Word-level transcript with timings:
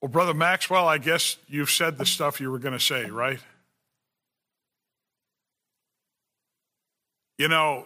Well, 0.00 0.10
Brother 0.10 0.34
Maxwell, 0.34 0.86
I 0.86 0.98
guess 0.98 1.38
you've 1.48 1.70
said 1.70 1.98
the 1.98 2.06
stuff 2.06 2.40
you 2.40 2.50
were 2.50 2.58
going 2.58 2.72
to 2.76 2.84
say, 2.84 3.10
right? 3.10 3.40
You 7.36 7.48
know, 7.48 7.84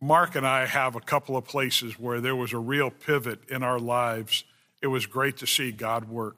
Mark 0.00 0.36
and 0.36 0.46
I 0.46 0.66
have 0.66 0.96
a 0.96 1.00
couple 1.00 1.36
of 1.36 1.44
places 1.44 1.98
where 1.98 2.20
there 2.20 2.36
was 2.36 2.52
a 2.52 2.58
real 2.58 2.90
pivot 2.90 3.40
in 3.48 3.62
our 3.62 3.78
lives. 3.78 4.44
It 4.80 4.86
was 4.86 5.06
great 5.06 5.36
to 5.38 5.46
see 5.46 5.72
God 5.72 6.08
work 6.08 6.36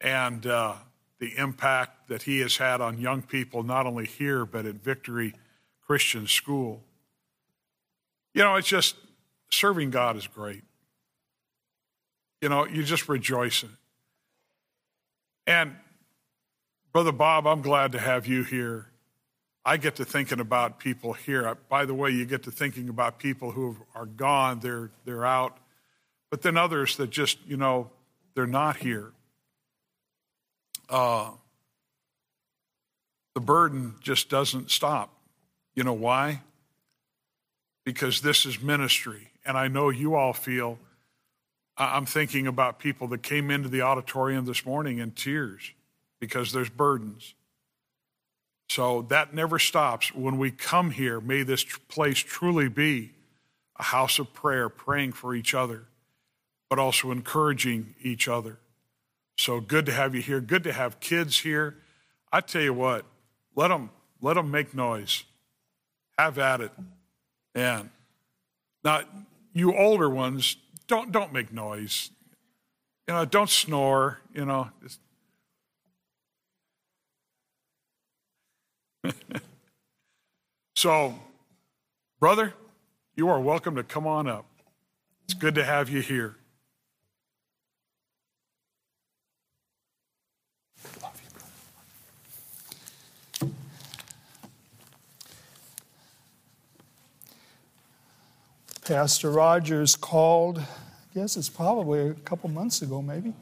and 0.00 0.46
uh, 0.46 0.74
the 1.18 1.36
impact 1.36 2.08
that 2.08 2.22
He 2.22 2.40
has 2.40 2.56
had 2.56 2.80
on 2.80 2.98
young 2.98 3.22
people, 3.22 3.62
not 3.62 3.86
only 3.86 4.06
here, 4.06 4.46
but 4.46 4.66
at 4.66 4.76
Victory 4.76 5.34
Christian 5.86 6.26
School. 6.26 6.82
You 8.34 8.42
know, 8.42 8.56
it's 8.56 8.68
just 8.68 8.96
serving 9.50 9.90
God 9.90 10.16
is 10.16 10.26
great. 10.26 10.62
You 12.42 12.48
know, 12.48 12.66
you 12.66 12.82
just 12.82 13.08
rejoice 13.08 13.62
in 13.62 13.68
it. 13.70 13.74
And 15.46 15.76
Brother 16.92 17.12
Bob, 17.12 17.46
I'm 17.46 17.62
glad 17.62 17.92
to 17.92 18.00
have 18.00 18.26
you 18.26 18.42
here. 18.42 18.88
I 19.64 19.76
get 19.76 19.96
to 19.96 20.04
thinking 20.04 20.40
about 20.40 20.80
people 20.80 21.12
here. 21.12 21.56
By 21.68 21.86
the 21.86 21.94
way, 21.94 22.10
you 22.10 22.26
get 22.26 22.42
to 22.42 22.50
thinking 22.50 22.88
about 22.88 23.20
people 23.20 23.52
who 23.52 23.76
are 23.94 24.06
gone, 24.06 24.58
they're, 24.58 24.90
they're 25.04 25.24
out. 25.24 25.56
But 26.30 26.42
then 26.42 26.56
others 26.56 26.96
that 26.96 27.10
just, 27.10 27.38
you 27.46 27.56
know, 27.56 27.90
they're 28.34 28.46
not 28.46 28.76
here. 28.76 29.12
Uh, 30.88 31.30
the 33.34 33.40
burden 33.40 33.94
just 34.00 34.28
doesn't 34.28 34.70
stop. 34.70 35.14
You 35.76 35.84
know 35.84 35.92
why? 35.92 36.42
Because 37.84 38.20
this 38.20 38.44
is 38.44 38.60
ministry. 38.60 39.28
And 39.46 39.56
I 39.56 39.68
know 39.68 39.90
you 39.90 40.16
all 40.16 40.32
feel, 40.32 40.78
I'm 41.76 42.06
thinking 42.06 42.46
about 42.46 42.78
people 42.78 43.08
that 43.08 43.22
came 43.22 43.50
into 43.50 43.68
the 43.68 43.82
auditorium 43.82 44.44
this 44.44 44.66
morning 44.66 44.98
in 44.98 45.12
tears 45.12 45.72
because 46.20 46.52
there's 46.52 46.68
burdens. 46.68 47.34
So 48.68 49.02
that 49.08 49.34
never 49.34 49.58
stops. 49.58 50.14
When 50.14 50.38
we 50.38 50.50
come 50.50 50.90
here, 50.90 51.20
may 51.20 51.42
this 51.42 51.64
place 51.88 52.18
truly 52.18 52.68
be 52.68 53.12
a 53.78 53.82
house 53.82 54.18
of 54.18 54.32
prayer, 54.32 54.68
praying 54.68 55.12
for 55.12 55.34
each 55.34 55.54
other, 55.54 55.84
but 56.70 56.78
also 56.78 57.10
encouraging 57.10 57.94
each 58.02 58.28
other. 58.28 58.58
So 59.36 59.60
good 59.60 59.86
to 59.86 59.92
have 59.92 60.14
you 60.14 60.22
here. 60.22 60.40
Good 60.40 60.64
to 60.64 60.72
have 60.72 61.00
kids 61.00 61.40
here. 61.40 61.76
I 62.32 62.40
tell 62.40 62.62
you 62.62 62.72
what, 62.72 63.04
let 63.54 63.68
them 63.68 63.90
let 64.22 64.34
them 64.34 64.50
make 64.50 64.74
noise. 64.74 65.24
Have 66.16 66.38
at 66.38 66.60
it. 66.60 66.70
And 67.54 67.90
now 68.84 69.02
you 69.52 69.74
older 69.76 70.08
ones, 70.08 70.56
don't 70.92 71.10
don't 71.10 71.32
make 71.32 71.50
noise. 71.50 72.10
You 73.08 73.14
know, 73.14 73.24
don't 73.24 73.48
snore, 73.48 74.20
you 74.34 74.44
know. 74.44 74.68
so, 80.76 81.14
brother, 82.20 82.52
you 83.16 83.26
are 83.30 83.40
welcome 83.40 83.74
to 83.76 83.82
come 83.82 84.06
on 84.06 84.28
up. 84.28 84.44
It's 85.24 85.32
good 85.32 85.54
to 85.54 85.64
have 85.64 85.88
you 85.88 86.02
here. 86.02 86.36
Pastor 98.84 99.30
Rogers 99.30 99.94
called, 99.94 100.58
I 100.58 100.64
guess 101.14 101.36
it's 101.36 101.48
probably 101.48 102.08
a 102.08 102.14
couple 102.14 102.50
months 102.50 102.82
ago, 102.82 103.00
maybe, 103.00 103.32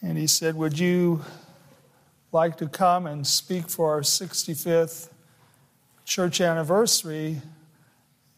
and 0.00 0.16
he 0.16 0.26
said, 0.26 0.54
Would 0.56 0.78
you 0.78 1.22
like 2.32 2.56
to 2.56 2.66
come 2.66 3.06
and 3.06 3.26
speak 3.26 3.68
for 3.68 3.92
our 3.92 4.00
65th 4.00 5.10
church 6.06 6.40
anniversary? 6.40 7.42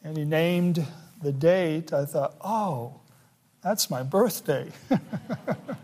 And 0.02 0.16
he 0.16 0.24
named 0.24 0.84
the 1.22 1.30
date. 1.30 1.92
I 1.92 2.04
thought, 2.04 2.34
Oh, 2.40 2.94
that's 3.62 3.88
my 3.88 4.02
birthday. 4.02 4.72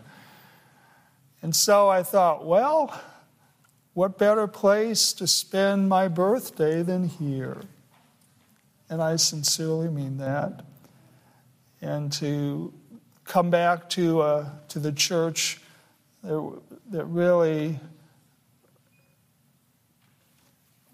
and 1.42 1.54
so 1.54 1.88
I 1.88 2.03
thought, 2.03 2.44
Well, 2.44 3.00
what 3.94 4.19
better 4.19 4.48
place 4.48 5.12
to 5.12 5.28
spend 5.28 5.88
my 5.88 6.09
birthday 6.09 6.82
than 6.82 7.09
here? 7.09 7.59
And 8.91 9.03
I 9.03 9.16
sincerely 9.16 9.88
mean 9.88 10.19
that. 10.19 10.65
And 11.81 12.12
to 12.15 12.72
come 13.25 13.50
back 13.50 13.88
to, 13.91 14.21
uh, 14.21 14.50
to 14.69 14.78
the 14.78 14.93
church 14.93 15.60
that, 16.22 16.60
that 16.91 17.04
really 17.04 17.78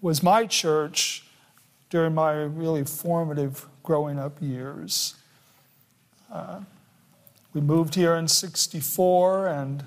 was 0.01 0.21
my 0.21 0.45
church 0.45 1.25
during 1.89 2.13
my 2.13 2.33
really 2.33 2.83
formative 2.83 3.65
growing 3.83 4.19
up 4.19 4.41
years. 4.41 5.15
Uh, 6.31 6.59
we 7.53 7.61
moved 7.61 7.95
here 7.95 8.15
in 8.15 8.27
64 8.27 9.47
and 9.47 9.83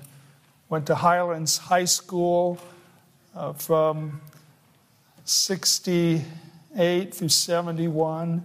went 0.69 0.87
to 0.87 0.95
Highlands 0.95 1.57
High 1.57 1.85
School 1.85 2.59
uh, 3.35 3.53
from 3.53 4.21
60 5.23 6.23
8 6.75 7.13
through 7.13 7.29
71. 7.29 8.43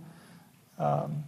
Um, 0.79 1.25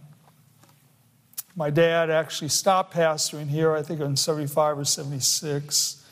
my 1.55 1.69
dad 1.69 2.09
actually 2.09 2.49
stopped 2.49 2.93
pastoring 2.93 3.47
here, 3.47 3.73
I 3.75 3.81
think 3.81 3.99
in 3.99 4.15
75 4.15 4.79
or 4.79 4.85
76. 4.85 6.05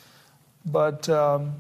But 0.66 1.08
um, 1.10 1.54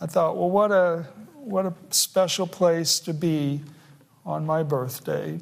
I 0.00 0.06
thought, 0.06 0.36
well, 0.36 0.50
what 0.50 0.70
a, 0.70 1.06
what 1.34 1.66
a 1.66 1.72
special 1.90 2.46
place 2.46 3.00
to 3.00 3.14
be 3.14 3.62
on 4.26 4.44
my 4.44 4.62
birthday. 4.62 5.40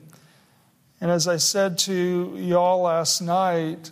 And 1.01 1.11
as 1.11 1.27
I 1.27 1.37
said 1.37 1.77
to 1.81 2.35
y'all 2.37 2.83
last 2.83 3.21
night, 3.21 3.91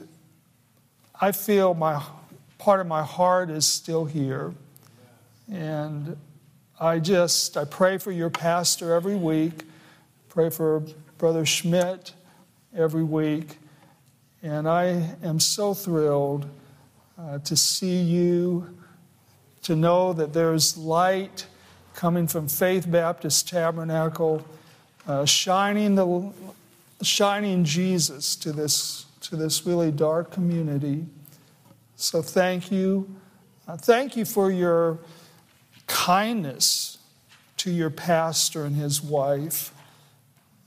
I 1.20 1.32
feel 1.32 1.74
my 1.74 2.02
part 2.58 2.80
of 2.80 2.86
my 2.86 3.02
heart 3.02 3.50
is 3.50 3.66
still 3.66 4.04
here. 4.04 4.54
And 5.52 6.16
I 6.84 6.98
just 6.98 7.56
I 7.56 7.64
pray 7.64 7.96
for 7.96 8.12
your 8.12 8.28
pastor 8.28 8.92
every 8.92 9.16
week. 9.16 9.64
Pray 10.28 10.50
for 10.50 10.82
Brother 11.16 11.46
Schmidt 11.46 12.12
every 12.76 13.02
week. 13.02 13.56
And 14.42 14.68
I 14.68 15.16
am 15.22 15.40
so 15.40 15.72
thrilled 15.72 16.46
uh, 17.18 17.38
to 17.38 17.56
see 17.56 18.02
you, 18.02 18.68
to 19.62 19.74
know 19.74 20.12
that 20.12 20.34
there's 20.34 20.76
light 20.76 21.46
coming 21.94 22.26
from 22.26 22.48
Faith 22.48 22.90
Baptist 22.90 23.48
Tabernacle, 23.48 24.44
uh, 25.08 25.24
shining 25.24 25.94
the 25.94 26.32
shining 27.00 27.64
Jesus 27.64 28.36
to 28.36 28.52
this 28.52 29.06
to 29.22 29.36
this 29.36 29.64
really 29.64 29.90
dark 29.90 30.30
community. 30.30 31.06
So 31.96 32.20
thank 32.20 32.70
you, 32.70 33.08
uh, 33.66 33.78
thank 33.78 34.18
you 34.18 34.26
for 34.26 34.50
your 34.50 34.98
kindness 35.86 36.98
to 37.58 37.70
your 37.70 37.90
pastor 37.90 38.64
and 38.64 38.76
his 38.76 39.02
wife. 39.02 39.72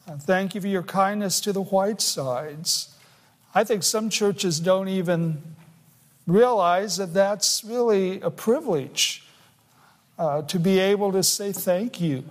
And 0.08 0.22
thank 0.22 0.56
you 0.56 0.62
for 0.62 0.68
your 0.68 0.84
kindness 0.84 1.42
to 1.42 1.54
the 1.54 1.62
Whitesides. 1.62 2.96
I 3.54 3.64
think 3.64 3.84
some 3.84 4.10
churches 4.10 4.60
don't 4.60 4.88
even 4.88 5.42
realize 6.26 6.98
that 6.98 7.14
that's 7.14 7.64
really 7.64 8.22
a 8.22 8.30
privilege 8.30 9.24
uh, 10.20 10.42
to 10.44 10.60
be 10.60 10.80
able 10.80 11.12
to 11.12 11.24
say 11.24 11.52
thank 11.52 12.02
you 12.02 12.24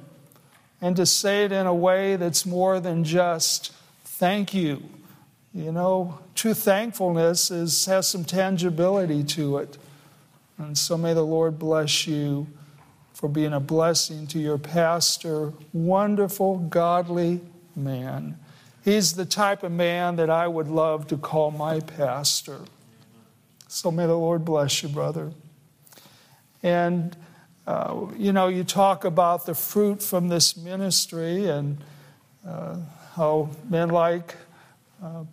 and 0.80 0.96
to 0.96 1.06
say 1.06 1.44
it 1.44 1.52
in 1.52 1.66
a 1.66 1.74
way 1.74 2.16
that's 2.16 2.44
more 2.44 2.80
than 2.80 3.04
just 3.04 3.72
thank 4.04 4.52
you. 4.52 4.82
You 5.54 5.72
know, 5.72 6.18
true 6.34 6.54
thankfulness 6.54 7.50
is, 7.50 7.86
has 7.86 8.08
some 8.08 8.24
tangibility 8.24 9.24
to 9.24 9.58
it. 9.58 9.78
And 10.58 10.76
so 10.76 10.98
may 10.98 11.14
the 11.14 11.24
Lord 11.24 11.58
bless 11.58 12.06
you 12.06 12.46
for 13.16 13.30
being 13.30 13.54
a 13.54 13.60
blessing 13.60 14.26
to 14.26 14.38
your 14.38 14.58
pastor. 14.58 15.50
Wonderful, 15.72 16.58
godly 16.58 17.40
man. 17.74 18.36
He's 18.84 19.14
the 19.14 19.24
type 19.24 19.62
of 19.62 19.72
man 19.72 20.16
that 20.16 20.28
I 20.28 20.46
would 20.46 20.68
love 20.68 21.06
to 21.06 21.16
call 21.16 21.50
my 21.50 21.80
pastor. 21.80 22.58
So 23.68 23.90
may 23.90 24.04
the 24.04 24.18
Lord 24.18 24.44
bless 24.44 24.82
you, 24.82 24.90
brother. 24.90 25.32
And, 26.62 27.16
uh, 27.66 28.04
you 28.18 28.34
know, 28.34 28.48
you 28.48 28.64
talk 28.64 29.06
about 29.06 29.46
the 29.46 29.54
fruit 29.54 30.02
from 30.02 30.28
this 30.28 30.54
ministry 30.54 31.48
and 31.48 31.78
uh, 32.46 32.76
how 33.14 33.48
men 33.70 33.88
like 33.88 34.34
uh, 35.02 35.24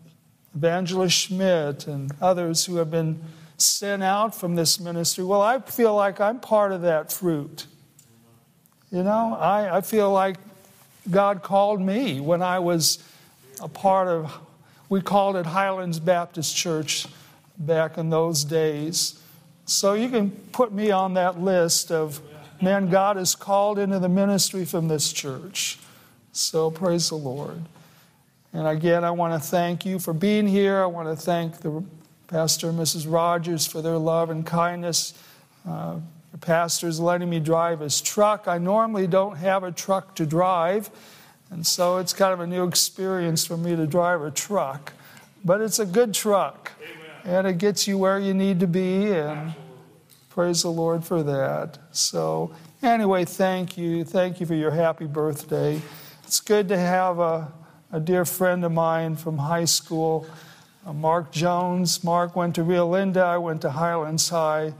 Evangelist 0.56 1.18
Schmidt 1.18 1.88
and 1.88 2.14
others 2.22 2.64
who 2.66 2.78
have 2.78 2.90
been 2.90 3.22
sent 3.58 4.04
out 4.04 4.36
from 4.36 4.56
this 4.56 4.80
ministry. 4.80 5.24
Well, 5.24 5.42
I 5.42 5.60
feel 5.60 5.96
like 5.96 6.20
I'm 6.20 6.40
part 6.40 6.72
of 6.72 6.82
that 6.82 7.12
fruit. 7.12 7.66
You 8.92 9.04
know, 9.04 9.36
I, 9.40 9.78
I 9.78 9.82
feel 9.82 10.12
like 10.12 10.38
God 11.10 11.42
called 11.42 11.82
me 11.82 12.20
when 12.20 12.42
I 12.42 12.60
was 12.60 13.04
a 13.62 13.68
part 13.68 14.08
of, 14.08 14.32
we 14.90 15.02
called 15.02 15.36
it 15.36 15.46
Highlands 15.46 16.00
Baptist 16.00 16.56
Church 16.56 17.08
back 17.58 17.98
in 17.98 18.10
those 18.10 18.44
days. 18.44 19.20
So 19.66 19.94
you 19.94 20.10
can 20.10 20.32
put 20.52 20.72
me 20.72 20.92
on 20.92 21.14
that 21.16 21.40
list 21.40 21.92
of 21.92 22.22
men 22.62 22.90
God 22.90 23.18
has 23.18 23.36
called 23.36 23.80
into 23.80 24.00
the 24.00 24.10
ministry 24.10 24.66
from 24.66 24.88
this 24.88 25.12
church. 25.12 25.80
So 26.32 26.72
praise 26.72 27.10
the 27.10 27.16
Lord. 27.16 27.62
And 28.54 28.68
again, 28.68 29.04
I 29.04 29.12
want 29.12 29.42
to 29.42 29.50
thank 29.50 29.86
you 29.86 30.00
for 30.00 30.14
being 30.14 30.48
here. 30.48 30.82
I 30.82 30.86
want 30.86 31.08
to 31.10 31.16
thank 31.16 31.60
the 31.62 31.84
Pastor 32.28 32.70
and 32.70 32.80
Mrs. 32.80 33.12
Rogers 33.12 33.66
for 33.66 33.82
their 33.82 33.98
love 33.98 34.30
and 34.30 34.46
kindness. 34.46 35.14
Uh, 35.68 35.98
the 36.32 36.38
pastor's 36.40 37.00
letting 37.00 37.30
me 37.30 37.40
drive 37.40 37.80
his 37.80 38.02
truck. 38.02 38.48
I 38.48 38.58
normally 38.58 39.06
don't 39.08 39.38
have 39.38 39.64
a 39.64 39.72
truck 39.72 40.16
to 40.16 40.26
drive, 40.26 40.90
and 41.52 41.66
so 41.66 41.98
it's 41.98 42.12
kind 42.12 42.34
of 42.34 42.40
a 42.40 42.48
new 42.48 42.66
experience 42.66 43.46
for 43.46 43.56
me 43.56 43.76
to 43.76 43.86
drive 43.86 44.22
a 44.24 44.32
truck. 44.32 44.94
But 45.46 45.62
it's 45.62 45.78
a 45.80 45.86
good 45.86 46.14
truck, 46.14 46.72
Amen. 46.82 47.38
and 47.38 47.48
it 47.48 47.60
gets 47.60 47.88
you 47.88 47.98
where 47.98 48.18
you 48.18 48.34
need 48.34 48.60
to 48.62 48.68
be, 48.68 49.12
and 49.12 49.30
Absolutely. 49.30 49.62
praise 50.30 50.62
the 50.64 50.72
Lord 50.72 51.04
for 51.04 51.22
that. 51.22 51.78
So, 51.92 52.52
anyway, 52.82 53.26
thank 53.26 53.78
you. 53.78 54.04
Thank 54.04 54.40
you 54.40 54.46
for 54.48 54.56
your 54.56 54.72
happy 54.72 55.06
birthday. 55.06 55.82
It's 56.26 56.40
good 56.40 56.68
to 56.70 56.78
have 56.80 57.20
a, 57.20 57.52
a 57.92 58.00
dear 58.00 58.26
friend 58.26 58.66
of 58.66 58.72
mine 58.72 59.18
from 59.18 59.38
high 59.38 59.66
school, 59.66 60.26
Mark 60.92 61.32
Jones. 61.32 62.04
Mark 62.04 62.36
went 62.36 62.56
to 62.56 62.64
Rio 62.64 62.88
Linda, 62.88 63.22
I 63.22 63.38
went 63.38 63.62
to 63.62 63.72
Highlands 63.72 64.28
High. 64.28 64.74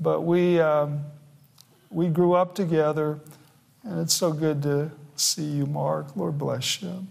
But 0.00 0.22
we, 0.22 0.60
um, 0.60 1.00
we 1.90 2.08
grew 2.08 2.34
up 2.34 2.54
together, 2.54 3.18
and 3.82 4.00
it's 4.00 4.14
so 4.14 4.32
good 4.32 4.62
to 4.62 4.90
see 5.16 5.44
you, 5.44 5.66
Mark. 5.66 6.14
Lord 6.16 6.38
bless 6.38 6.82
you. 6.82 7.06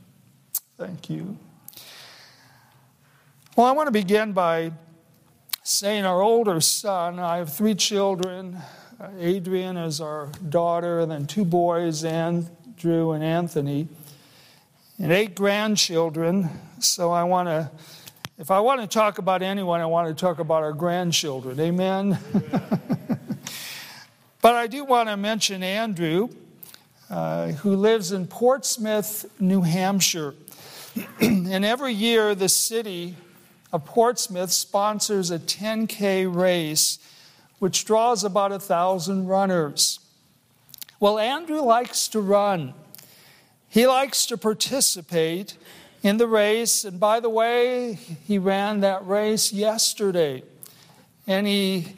Thank 0.77 1.09
you. 1.09 1.37
Well, 3.55 3.65
I 3.65 3.71
want 3.71 3.87
to 3.87 3.91
begin 3.91 4.33
by 4.33 4.71
saying 5.63 6.05
our 6.05 6.21
older 6.21 6.61
son, 6.61 7.19
I 7.19 7.37
have 7.37 7.51
three 7.51 7.75
children. 7.75 8.57
Adrian 9.19 9.75
is 9.75 9.99
our 9.99 10.27
daughter, 10.47 10.99
and 10.99 11.11
then 11.11 11.25
two 11.25 11.43
boys, 11.43 12.05
Andrew 12.05 13.11
and 13.11 13.23
Anthony, 13.23 13.87
and 14.97 15.11
eight 15.11 15.35
grandchildren. 15.35 16.49
So 16.79 17.11
I 17.11 17.23
want 17.23 17.47
to 17.47 17.69
if 18.39 18.51
I 18.51 18.59
want 18.59 18.81
to 18.81 18.87
talk 18.87 19.17
about 19.17 19.41
anyone, 19.41 19.81
I 19.81 19.87
want 19.87 20.09
to 20.09 20.13
talk 20.13 20.37
about 20.37 20.61
our 20.61 20.71
grandchildren. 20.71 21.59
Amen? 21.59 22.19
but 24.41 24.53
I 24.53 24.67
do 24.67 24.85
want 24.85 25.09
to 25.09 25.17
mention 25.17 25.63
Andrew, 25.63 26.29
uh, 27.09 27.47
who 27.47 27.75
lives 27.75 28.11
in 28.11 28.27
Portsmouth, 28.27 29.25
New 29.39 29.61
Hampshire. 29.61 30.35
and 31.19 31.65
every 31.65 31.93
year, 31.93 32.35
the 32.35 32.47
city 32.47 33.15
of 33.73 33.85
Portsmouth 33.85 34.51
sponsors 34.51 35.31
a 35.31 35.39
10K 35.39 36.31
race, 36.31 36.99
which 37.57 37.85
draws 37.85 38.23
about 38.23 38.51
a 38.51 38.59
thousand 38.59 39.25
runners. 39.25 39.99
Well, 40.99 41.17
Andrew 41.17 41.61
likes 41.61 42.07
to 42.09 42.19
run. 42.19 42.75
He 43.67 43.87
likes 43.87 44.27
to 44.27 44.37
participate 44.37 45.57
in 46.03 46.17
the 46.17 46.27
race. 46.27 46.85
And 46.85 46.99
by 46.99 47.19
the 47.19 47.29
way, 47.29 47.93
he 47.93 48.37
ran 48.37 48.81
that 48.81 49.05
race 49.05 49.51
yesterday. 49.51 50.43
And 51.25 51.45
he 51.45 51.95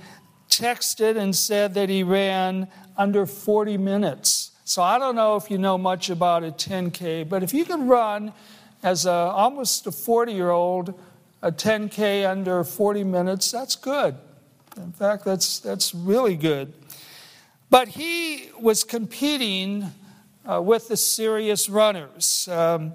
texted 0.49 1.17
and 1.17 1.35
said 1.35 1.73
that 1.75 1.89
he 1.89 2.03
ran 2.03 2.67
under 2.97 3.25
40 3.25 3.77
minutes. 3.77 4.51
So 4.65 4.81
I 4.83 4.99
don't 4.99 5.15
know 5.15 5.35
if 5.35 5.49
you 5.49 5.57
know 5.57 5.77
much 5.77 6.09
about 6.09 6.43
a 6.43 6.51
10K, 6.51 7.27
but 7.27 7.43
if 7.43 7.53
you 7.53 7.65
can 7.65 7.87
run 7.87 8.33
as 8.83 9.05
a, 9.05 9.11
almost 9.11 9.87
a 9.87 9.91
40 9.91 10.33
year 10.33 10.49
old 10.51 10.99
a 11.41 11.51
10K 11.51 12.29
under 12.29 12.63
40 12.63 13.03
minutes, 13.03 13.51
that's 13.51 13.75
good. 13.75 14.15
In 14.77 14.91
fact, 14.91 15.25
that's, 15.25 15.59
that's 15.59 15.93
really 15.93 16.35
good. 16.35 16.73
But 17.69 17.89
he 17.89 18.49
was 18.59 18.83
competing 18.83 19.91
uh, 20.45 20.61
with 20.61 20.87
the 20.87 20.97
serious 20.97 21.69
runners. 21.69 22.47
Um, 22.51 22.93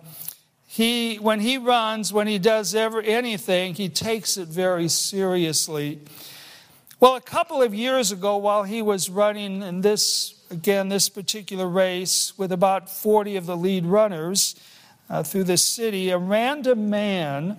he, 0.75 1.21
when 1.21 1.39
he 1.39 1.57
runs, 1.57 2.13
when 2.13 2.27
he 2.27 2.37
does 2.37 2.75
ever 2.75 3.01
anything, 3.01 3.75
he 3.75 3.89
takes 3.89 4.37
it 4.37 4.49
very 4.49 4.89
seriously. 4.89 6.01
Well, 6.99 7.15
a 7.15 7.21
couple 7.21 7.63
of 7.63 7.73
years 7.73 8.11
ago, 8.11 8.39
while 8.39 8.65
he 8.65 8.83
was 8.83 9.09
running 9.09 9.63
in 9.63 9.83
this, 9.83 10.35
again, 10.51 10.89
this 10.89 11.09
particular 11.09 11.69
race 11.69 12.37
with 12.37 12.51
about 12.51 12.91
40 12.91 13.37
of 13.37 13.47
the 13.47 13.57
lead 13.57 13.87
runners 13.87 14.57
uh, 15.09 15.23
through 15.23 15.45
the 15.45 15.59
city, 15.59 16.11
a 16.11 16.19
random 16.19 16.91
man 16.91 17.57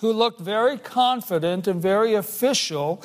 who 0.00 0.10
looked 0.10 0.40
very 0.40 0.78
confident 0.78 1.68
and 1.68 1.82
very 1.82 2.14
official 2.14 3.02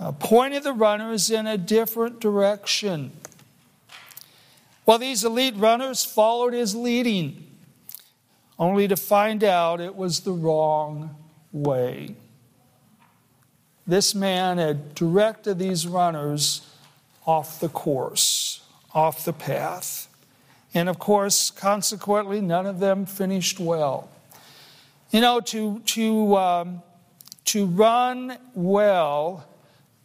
uh, 0.00 0.10
pointed 0.12 0.62
the 0.62 0.72
runners 0.72 1.30
in 1.30 1.46
a 1.46 1.58
different 1.58 2.18
direction. 2.18 3.12
Well, 4.86 4.96
these 4.96 5.22
elite 5.22 5.56
runners 5.58 6.02
followed 6.02 6.54
his 6.54 6.74
leading 6.74 7.51
only 8.62 8.86
to 8.86 8.94
find 8.94 9.42
out 9.42 9.80
it 9.80 9.96
was 9.96 10.20
the 10.20 10.30
wrong 10.30 11.16
way. 11.50 12.14
This 13.88 14.14
man 14.14 14.58
had 14.58 14.94
directed 14.94 15.58
these 15.58 15.84
runners 15.84 16.64
off 17.26 17.58
the 17.58 17.68
course, 17.68 18.62
off 18.94 19.24
the 19.24 19.32
path. 19.32 20.06
And 20.74 20.88
of 20.88 21.00
course, 21.00 21.50
consequently, 21.50 22.40
none 22.40 22.66
of 22.66 22.78
them 22.78 23.04
finished 23.04 23.58
well. 23.58 24.08
You 25.10 25.20
know, 25.20 25.40
to, 25.40 25.80
to, 25.80 26.36
um, 26.36 26.82
to 27.46 27.66
run 27.66 28.38
well, 28.54 29.44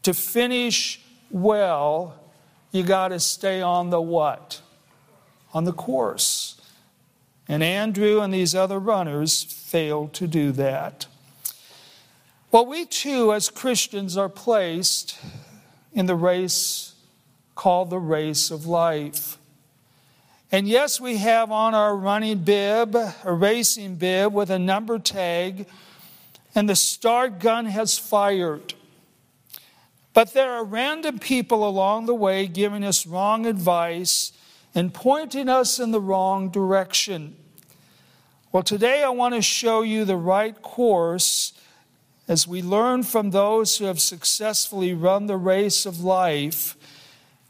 to 0.01 0.15
finish 0.15 0.99
well, 1.29 2.19
you 2.71 2.81
got 2.81 3.09
to 3.09 3.19
stay 3.19 3.61
on 3.61 3.91
the 3.91 4.01
what? 4.01 4.61
On 5.53 5.63
the 5.63 5.73
course. 5.73 6.56
And 7.47 7.63
Andrew 7.63 8.19
and 8.21 8.33
these 8.33 8.53
other 8.53 8.79
runners 8.79 9.43
failed 9.43 10.13
to 10.15 10.27
do 10.27 10.51
that. 10.53 11.07
Well, 12.51 12.65
we 12.65 12.85
too, 12.85 13.33
as 13.33 13.49
Christians, 13.49 14.17
are 14.17 14.29
placed 14.29 15.17
in 15.93 16.05
the 16.05 16.15
race 16.15 16.93
called 17.55 17.89
the 17.89 17.99
race 17.99 18.51
of 18.51 18.65
life. 18.65 19.37
And 20.51 20.67
yes, 20.67 21.01
we 21.01 21.17
have 21.17 21.51
on 21.51 21.75
our 21.75 21.95
running 21.95 22.39
bib 22.39 22.95
a 22.95 23.33
racing 23.33 23.95
bib 23.95 24.33
with 24.33 24.49
a 24.49 24.59
number 24.59 24.97
tag, 24.97 25.67
and 26.55 26.69
the 26.69 26.75
start 26.75 27.39
gun 27.39 27.65
has 27.65 27.97
fired. 27.97 28.73
But 30.13 30.33
there 30.33 30.53
are 30.53 30.63
random 30.63 31.19
people 31.19 31.67
along 31.67 32.05
the 32.05 32.15
way 32.15 32.47
giving 32.47 32.83
us 32.83 33.05
wrong 33.05 33.45
advice 33.45 34.31
and 34.75 34.93
pointing 34.93 35.49
us 35.49 35.79
in 35.79 35.91
the 35.91 36.01
wrong 36.01 36.49
direction. 36.49 37.35
Well, 38.51 38.63
today 38.63 39.03
I 39.03 39.09
want 39.09 39.35
to 39.35 39.41
show 39.41 39.81
you 39.81 40.05
the 40.05 40.15
right 40.15 40.61
course 40.61 41.53
as 42.27 42.47
we 42.47 42.61
learn 42.61 43.03
from 43.03 43.31
those 43.31 43.77
who 43.77 43.85
have 43.85 43.99
successfully 43.99 44.93
run 44.93 45.27
the 45.27 45.37
race 45.37 45.85
of 45.85 46.01
life. 46.01 46.75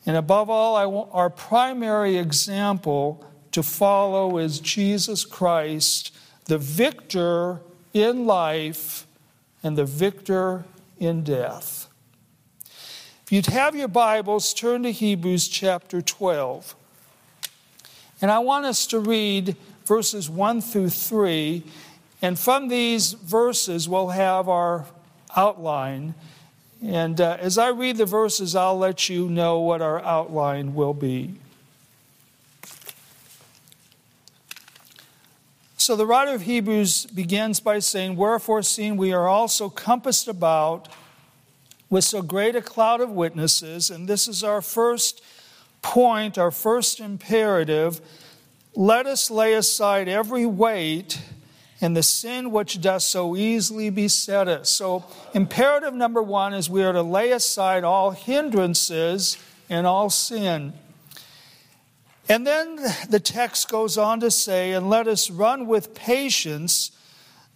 And 0.05 0.15
above 0.15 0.49
all, 0.49 1.09
our 1.11 1.29
primary 1.29 2.17
example 2.17 3.25
to 3.51 3.63
follow 3.63 4.37
is 4.37 4.59
Jesus 4.59 5.25
Christ, 5.25 6.15
the 6.45 6.57
victor 6.57 7.61
in 7.93 8.25
life 8.25 9.07
and 9.63 9.77
the 9.77 9.85
victor 9.85 10.63
in 10.99 11.23
death. 11.23 11.89
If 13.23 13.31
you'd 13.31 13.47
have 13.47 13.75
your 13.75 13.89
Bibles, 13.89 14.53
turn 14.53 14.83
to 14.83 14.91
Hebrews 14.91 15.49
chapter 15.49 16.01
12. 16.01 16.76
And 18.21 18.31
I 18.31 18.39
want 18.39 18.65
us 18.65 18.87
to 18.87 18.99
read 18.99 19.55
verses 19.85 20.29
1 20.29 20.61
through 20.61 20.89
3. 20.89 21.63
And 22.21 22.37
from 22.37 22.67
these 22.67 23.13
verses, 23.13 23.87
we'll 23.87 24.09
have 24.09 24.49
our 24.49 24.85
outline. 25.35 26.15
And 26.83 27.21
uh, 27.21 27.37
as 27.39 27.57
I 27.57 27.69
read 27.69 27.97
the 27.97 28.05
verses, 28.05 28.55
I'll 28.55 28.77
let 28.77 29.09
you 29.09 29.29
know 29.29 29.59
what 29.59 29.81
our 29.81 29.99
outline 30.03 30.73
will 30.73 30.93
be. 30.93 31.35
So 35.77 35.95
the 35.95 36.05
writer 36.05 36.33
of 36.33 36.41
Hebrews 36.41 37.05
begins 37.05 37.59
by 37.59 37.79
saying, 37.79 38.17
Wherefore, 38.17 38.61
seeing 38.61 38.97
we 38.97 39.13
are 39.13 39.27
also 39.27 39.69
compassed 39.69 40.27
about 40.27 40.89
with 41.89 42.03
so 42.03 42.21
great 42.21 42.55
a 42.55 42.61
cloud 42.61 42.99
of 42.99 43.11
witnesses, 43.11 43.89
and 43.89 44.07
this 44.07 44.27
is 44.27 44.43
our 44.43 44.61
first 44.61 45.23
point, 45.81 46.37
our 46.37 46.51
first 46.51 46.99
imperative, 46.99 48.01
let 48.75 49.05
us 49.07 49.31
lay 49.31 49.53
aside 49.53 50.07
every 50.07 50.45
weight 50.45 51.19
and 51.79 51.95
the 51.95 52.03
sin 52.03 52.51
which 52.51 52.81
does 52.81 53.05
so 53.05 53.35
easily 53.35 53.89
beset 53.89 54.47
us. 54.47 54.69
So, 54.69 55.05
imperative 55.33 55.93
number 55.93 56.23
one 56.23 56.53
is 56.53 56.69
we 56.69 56.83
are 56.83 56.93
to 56.93 57.03
lay 57.03 57.31
aside 57.31 57.83
all 57.83 58.11
hindrances 58.11 59.37
and 59.69 59.85
all 59.85 60.09
sin. 60.09 60.73
And 62.29 62.45
then 62.45 62.77
the 63.09 63.19
text 63.19 63.69
goes 63.69 63.97
on 63.97 64.19
to 64.21 64.31
say, 64.31 64.73
and 64.73 64.89
let 64.89 65.07
us 65.07 65.29
run 65.29 65.67
with 65.67 65.93
patience 65.93 66.91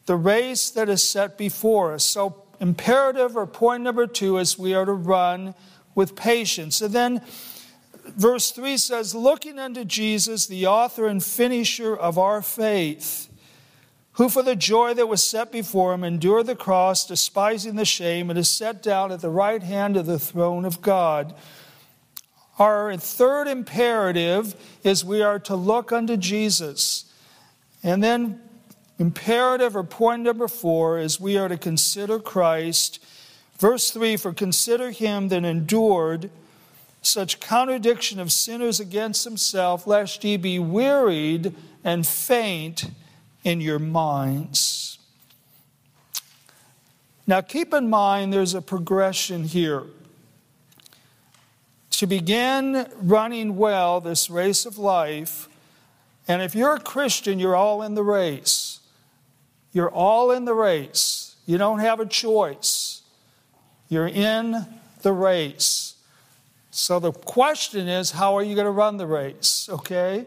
the 0.06 0.16
race 0.16 0.70
that 0.72 0.88
is 0.88 1.04
set 1.04 1.38
before 1.38 1.94
us. 1.94 2.04
So, 2.04 2.44
imperative 2.60 3.36
or 3.36 3.48
point 3.48 3.84
number 3.84 4.08
two 4.08 4.38
is 4.38 4.58
we 4.58 4.74
are 4.74 4.86
to 4.86 4.94
run 4.94 5.56
with 5.96 6.16
patience. 6.16 6.82
And 6.82 6.94
then 6.94 7.22
verse 8.16 8.52
3 8.52 8.78
says, 8.78 9.16
Looking 9.16 9.60
unto 9.60 9.86
Jesus, 9.86 10.48
the 10.48 10.68
author 10.68 11.08
and 11.08 11.24
finisher 11.24 11.96
of 11.96 12.18
our 12.18 12.42
faith, 12.42 13.30
who 14.14 14.30
for 14.30 14.44
the 14.44 14.56
joy 14.56 14.94
that 14.94 15.08
was 15.08 15.24
set 15.24 15.52
before 15.52 15.94
him 15.94 16.04
endured 16.04 16.48
the 16.48 16.56
cross, 16.56 17.06
despising 17.06 17.76
the 17.76 17.86
shame, 17.86 18.30
and 18.30 18.38
is 18.38 18.50
set 18.50 18.84
down 18.84 19.12
at 19.12 19.22
the 19.22 19.30
right 19.30 19.64
hand 19.64 19.98
of 19.98 20.06
the 20.06 20.20
throne 20.20 20.66
of 20.66 20.82
God. 20.82 21.34
Our 22.60 22.96
third 22.98 23.48
imperative 23.48 24.56
is 24.84 25.04
we 25.04 25.22
are 25.22 25.40
to 25.40 25.56
look 25.56 25.92
unto 25.92 26.18
Jesus. 26.18 27.12
And 27.82 28.04
then, 28.04 28.42
imperative 29.00 29.76
or 29.76 29.84
point 29.84 30.22
number 30.22 30.48
four 30.48 31.00
is 31.00 31.20
we 31.20 31.38
are 31.38 31.48
to 31.48 31.58
consider 31.58 32.20
Christ. 32.20 33.04
Verse 33.58 33.92
3 33.92 34.18
For 34.18 34.34
consider 34.34 34.92
him 34.92 35.30
that 35.30 35.46
endured 35.46 36.30
such 37.02 37.40
contradiction 37.40 38.20
of 38.20 38.32
sinners 38.32 38.80
against 38.80 39.24
himself, 39.24 39.88
lest 39.88 40.24
ye 40.24 40.38
be 40.38 40.60
wearied 40.60 41.56
and 41.84 42.06
faint 42.06 42.92
in 43.44 43.60
your 43.60 43.80
minds. 43.80 45.00
Now, 47.26 47.42
keep 47.42 47.74
in 47.74 47.90
mind 47.90 48.34
there's 48.34 48.54
a 48.54 48.62
progression 48.62 49.46
here. 49.46 49.84
To 51.92 52.08
begin 52.08 52.88
running 52.98 53.58
well 53.58 54.02
this 54.02 54.30
race 54.30 54.66
of 54.66 54.78
life, 54.78 55.48
and 56.28 56.42
if 56.42 56.56
you're 56.56 56.76
a 56.76 56.80
Christian, 56.80 57.40
you're 57.40 57.56
all 57.56 57.82
in 57.84 57.96
the 57.96 58.04
race. 58.04 58.80
You're 59.74 59.92
all 59.92 60.32
in 60.32 60.46
the 60.46 60.54
race. 60.54 61.36
You 61.46 61.58
don't 61.58 61.80
have 61.80 62.00
a 62.00 62.06
choice. 62.06 63.02
You're 63.90 64.08
in 64.08 64.66
the 65.02 65.14
race. 65.14 65.91
So 66.72 67.00
the 67.00 67.12
question 67.12 67.90
is, 67.90 68.12
how 68.12 68.36
are 68.38 68.44
you 68.44 68.56
going 68.56 68.66
to 68.66 68.72
run 68.72 68.96
the 68.96 69.06
race? 69.06 69.68
Okay? 69.70 70.26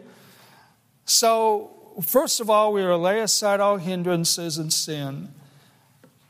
So, 1.07 1.95
first 2.03 2.39
of 2.39 2.51
all, 2.51 2.73
we 2.75 2.83
are 2.83 2.91
to 2.91 2.97
lay 2.99 3.21
aside 3.21 3.61
all 3.61 3.79
hindrances 3.79 4.59
and 4.59 4.71
sin. 4.71 5.31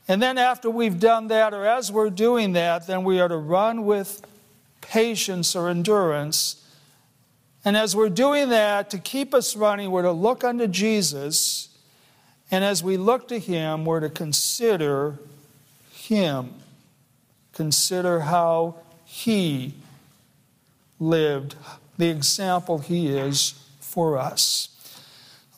And 0.07 0.23
then, 0.23 0.37
after 0.37 0.69
we've 0.69 0.99
done 0.99 1.27
that, 1.27 1.53
or 1.53 1.65
as 1.65 1.91
we're 1.91 2.09
doing 2.09 2.53
that, 2.53 2.87
then 2.87 3.03
we 3.03 3.19
are 3.19 3.27
to 3.27 3.37
run 3.37 3.85
with 3.85 4.25
patience 4.79 5.53
or 5.53 5.67
endurance. 5.67 6.65
And 7.65 7.75
as 7.75 7.93
we're 7.93 8.09
doing 8.09 8.49
that, 8.49 8.89
to 8.91 8.97
keep 8.97 9.33
us 9.33 9.55
running, 9.55 9.91
we're 9.91 10.03
to 10.03 10.11
look 10.11 10.45
unto 10.45 10.67
Jesus. 10.67 11.69
And 12.51 12.63
as 12.63 12.81
we 12.81 12.95
look 12.95 13.27
to 13.29 13.39
Him, 13.39 13.83
we're 13.83 13.99
to 13.99 14.09
consider 14.09 15.19
Him. 15.91 16.53
Consider 17.51 18.21
how 18.21 18.75
He 19.03 19.73
lived, 20.99 21.55
the 21.97 22.09
example 22.09 22.79
He 22.79 23.07
is 23.07 23.53
for 23.79 24.17
us. 24.17 24.69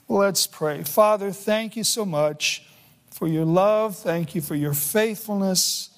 Let's 0.10 0.48
pray. 0.48 0.84
Father, 0.84 1.32
thank 1.32 1.76
you 1.76 1.84
so 1.84 2.06
much 2.06 2.66
for 3.12 3.28
your 3.28 3.46
love. 3.46 3.98
Thank 3.98 4.36
you 4.36 4.42
for 4.42 4.56
your 4.56 4.74
faithfulness. 4.74 5.90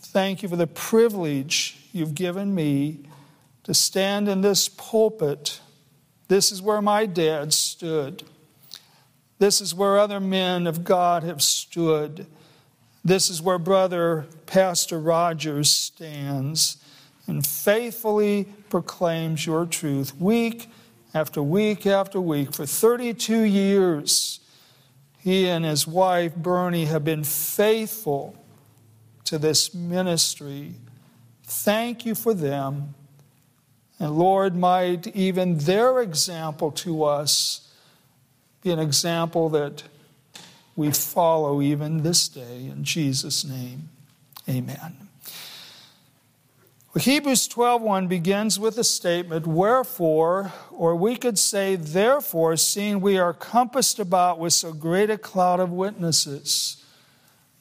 Thank 0.00 0.42
you 0.42 0.48
for 0.48 0.56
the 0.56 0.66
privilege 0.66 1.76
you've 1.92 2.14
given 2.14 2.54
me 2.54 3.00
to 3.64 3.74
stand 3.74 4.28
in 4.28 4.40
this 4.40 4.68
pulpit. 4.68 5.60
This 6.28 6.50
is 6.50 6.62
where 6.62 6.82
my 6.82 7.06
dad 7.06 7.52
stood. 7.52 8.24
This 9.38 9.60
is 9.60 9.74
where 9.74 9.98
other 9.98 10.20
men 10.20 10.66
of 10.66 10.82
God 10.82 11.22
have 11.22 11.42
stood. 11.42 12.26
This 13.04 13.28
is 13.28 13.42
where 13.42 13.58
Brother 13.58 14.26
Pastor 14.46 14.98
Rogers 14.98 15.70
stands 15.70 16.78
and 17.26 17.46
faithfully 17.46 18.44
proclaims 18.76 19.46
your 19.46 19.64
truth 19.64 20.14
week 20.20 20.68
after 21.14 21.42
week 21.42 21.86
after 21.86 22.20
week. 22.20 22.52
For 22.52 22.66
32 22.66 23.40
years, 23.40 24.40
he 25.16 25.48
and 25.48 25.64
his 25.64 25.86
wife, 25.86 26.36
Bernie, 26.36 26.84
have 26.84 27.02
been 27.02 27.24
faithful 27.24 28.36
to 29.24 29.38
this 29.38 29.74
ministry. 29.74 30.74
Thank 31.44 32.04
you 32.04 32.14
for 32.14 32.34
them. 32.34 32.94
And 33.98 34.10
Lord, 34.18 34.54
might 34.54 35.06
even 35.16 35.56
their 35.56 36.02
example 36.02 36.70
to 36.72 37.04
us 37.04 37.72
be 38.62 38.72
an 38.72 38.78
example 38.78 39.48
that 39.48 39.84
we 40.76 40.90
follow 40.90 41.62
even 41.62 42.02
this 42.02 42.28
day. 42.28 42.66
In 42.66 42.84
Jesus' 42.84 43.42
name, 43.42 43.88
amen. 44.46 45.05
Hebrews 47.02 47.46
12:1 47.48 48.08
begins 48.08 48.58
with 48.58 48.78
a 48.78 48.84
statement, 48.84 49.46
wherefore, 49.46 50.52
or 50.70 50.96
we 50.96 51.16
could 51.16 51.38
say, 51.38 51.76
therefore, 51.76 52.56
seeing 52.56 53.00
we 53.00 53.18
are 53.18 53.34
compassed 53.34 53.98
about 53.98 54.38
with 54.38 54.54
so 54.54 54.72
great 54.72 55.10
a 55.10 55.18
cloud 55.18 55.60
of 55.60 55.70
witnesses. 55.70 56.78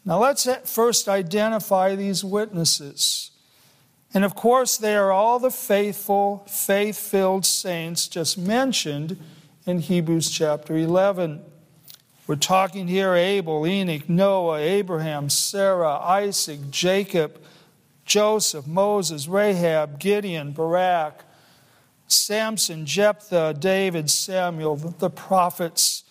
Now 0.06 0.20
let's 0.20 0.48
first 0.64 1.10
identify 1.10 1.96
these 1.96 2.24
witnesses. 2.24 3.32
And 4.14 4.24
of 4.24 4.36
course, 4.36 4.78
they 4.78 4.96
are 4.96 5.12
all 5.12 5.40
the 5.40 5.52
faithful, 5.52 6.46
faith 6.48 6.98
filled 6.98 7.46
saints 7.46 8.08
just 8.08 8.38
mentioned 8.38 9.18
in 9.66 9.80
Hebrews 9.80 10.30
chapter 10.30 10.78
11. 10.78 11.42
We're 12.26 12.38
talking 12.38 12.88
here 12.88 13.14
Abel, 13.14 13.68
Enoch, 13.68 14.08
Noah, 14.08 14.60
Abraham, 14.60 15.30
Sarah, 15.30 15.98
Isaac, 15.98 16.72
Jacob, 16.72 17.42
Joseph, 18.06 18.68
Moses, 18.68 19.28
Rahab, 19.28 20.00
Gideon, 20.00 20.52
Barak, 20.52 21.24
Samson, 22.08 22.86
Jephthah, 22.86 23.56
David, 23.60 24.10
Samuel, 24.12 24.76
the 24.76 25.10
prophets. 25.10 26.04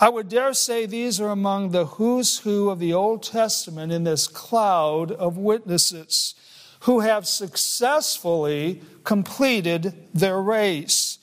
I 0.00 0.08
would 0.08 0.28
dare 0.28 0.52
say 0.54 0.86
these 0.86 1.20
are 1.20 1.30
among 1.30 1.70
the 1.70 1.86
who's 1.86 2.38
who 2.38 2.68
of 2.68 2.78
the 2.78 2.92
Old 2.92 3.22
Testament 3.22 3.90
in 3.90 4.04
this 4.04 4.26
cloud 4.26 5.12
of 5.12 5.38
witnesses 5.38 6.34
who 6.80 7.00
have 7.00 7.26
successfully 7.26 8.82
completed 9.04 9.94
their 10.12 10.40
race. 10.40 11.18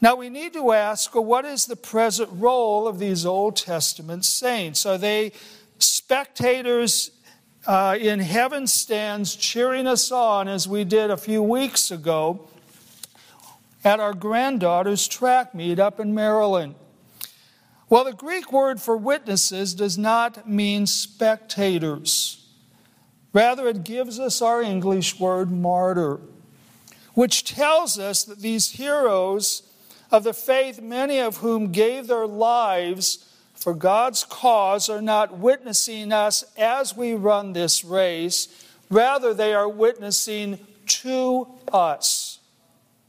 Now 0.00 0.16
we 0.16 0.30
need 0.30 0.54
to 0.54 0.72
ask 0.72 1.14
well, 1.14 1.24
what 1.24 1.44
is 1.44 1.66
the 1.66 1.76
present 1.76 2.30
role 2.32 2.88
of 2.88 2.98
these 2.98 3.24
Old 3.24 3.56
Testament 3.56 4.24
saints? 4.24 4.84
Are 4.86 4.98
they 4.98 5.32
spectators 5.78 7.10
uh, 7.66 7.96
in 8.00 8.20
heaven 8.20 8.66
stands 8.66 9.36
cheering 9.36 9.86
us 9.86 10.10
on 10.10 10.48
as 10.48 10.66
we 10.66 10.84
did 10.84 11.10
a 11.10 11.16
few 11.16 11.42
weeks 11.42 11.90
ago 11.90 12.48
at 13.84 14.00
our 14.00 14.14
granddaughter's 14.14 15.06
track 15.06 15.54
meet 15.54 15.78
up 15.78 16.00
in 16.00 16.14
Maryland. 16.14 16.74
Well, 17.88 18.04
the 18.04 18.12
Greek 18.12 18.52
word 18.52 18.80
for 18.80 18.96
witnesses 18.96 19.74
does 19.74 19.98
not 19.98 20.48
mean 20.48 20.86
spectators. 20.86 22.46
Rather, 23.32 23.68
it 23.68 23.84
gives 23.84 24.18
us 24.18 24.40
our 24.40 24.62
English 24.62 25.18
word 25.18 25.50
martyr, 25.50 26.20
which 27.14 27.44
tells 27.44 27.98
us 27.98 28.24
that 28.24 28.40
these 28.40 28.72
heroes 28.72 29.62
of 30.10 30.24
the 30.24 30.32
faith, 30.32 30.80
many 30.80 31.18
of 31.18 31.38
whom 31.38 31.72
gave 31.72 32.06
their 32.06 32.26
lives 32.26 33.29
for 33.60 33.74
God's 33.74 34.24
cause 34.24 34.88
are 34.88 35.02
not 35.02 35.36
witnessing 35.38 36.12
us 36.12 36.44
as 36.56 36.96
we 36.96 37.12
run 37.12 37.52
this 37.52 37.84
race, 37.84 38.48
rather, 38.88 39.34
they 39.34 39.52
are 39.52 39.68
witnessing 39.68 40.58
to 40.86 41.46
us. 41.70 42.38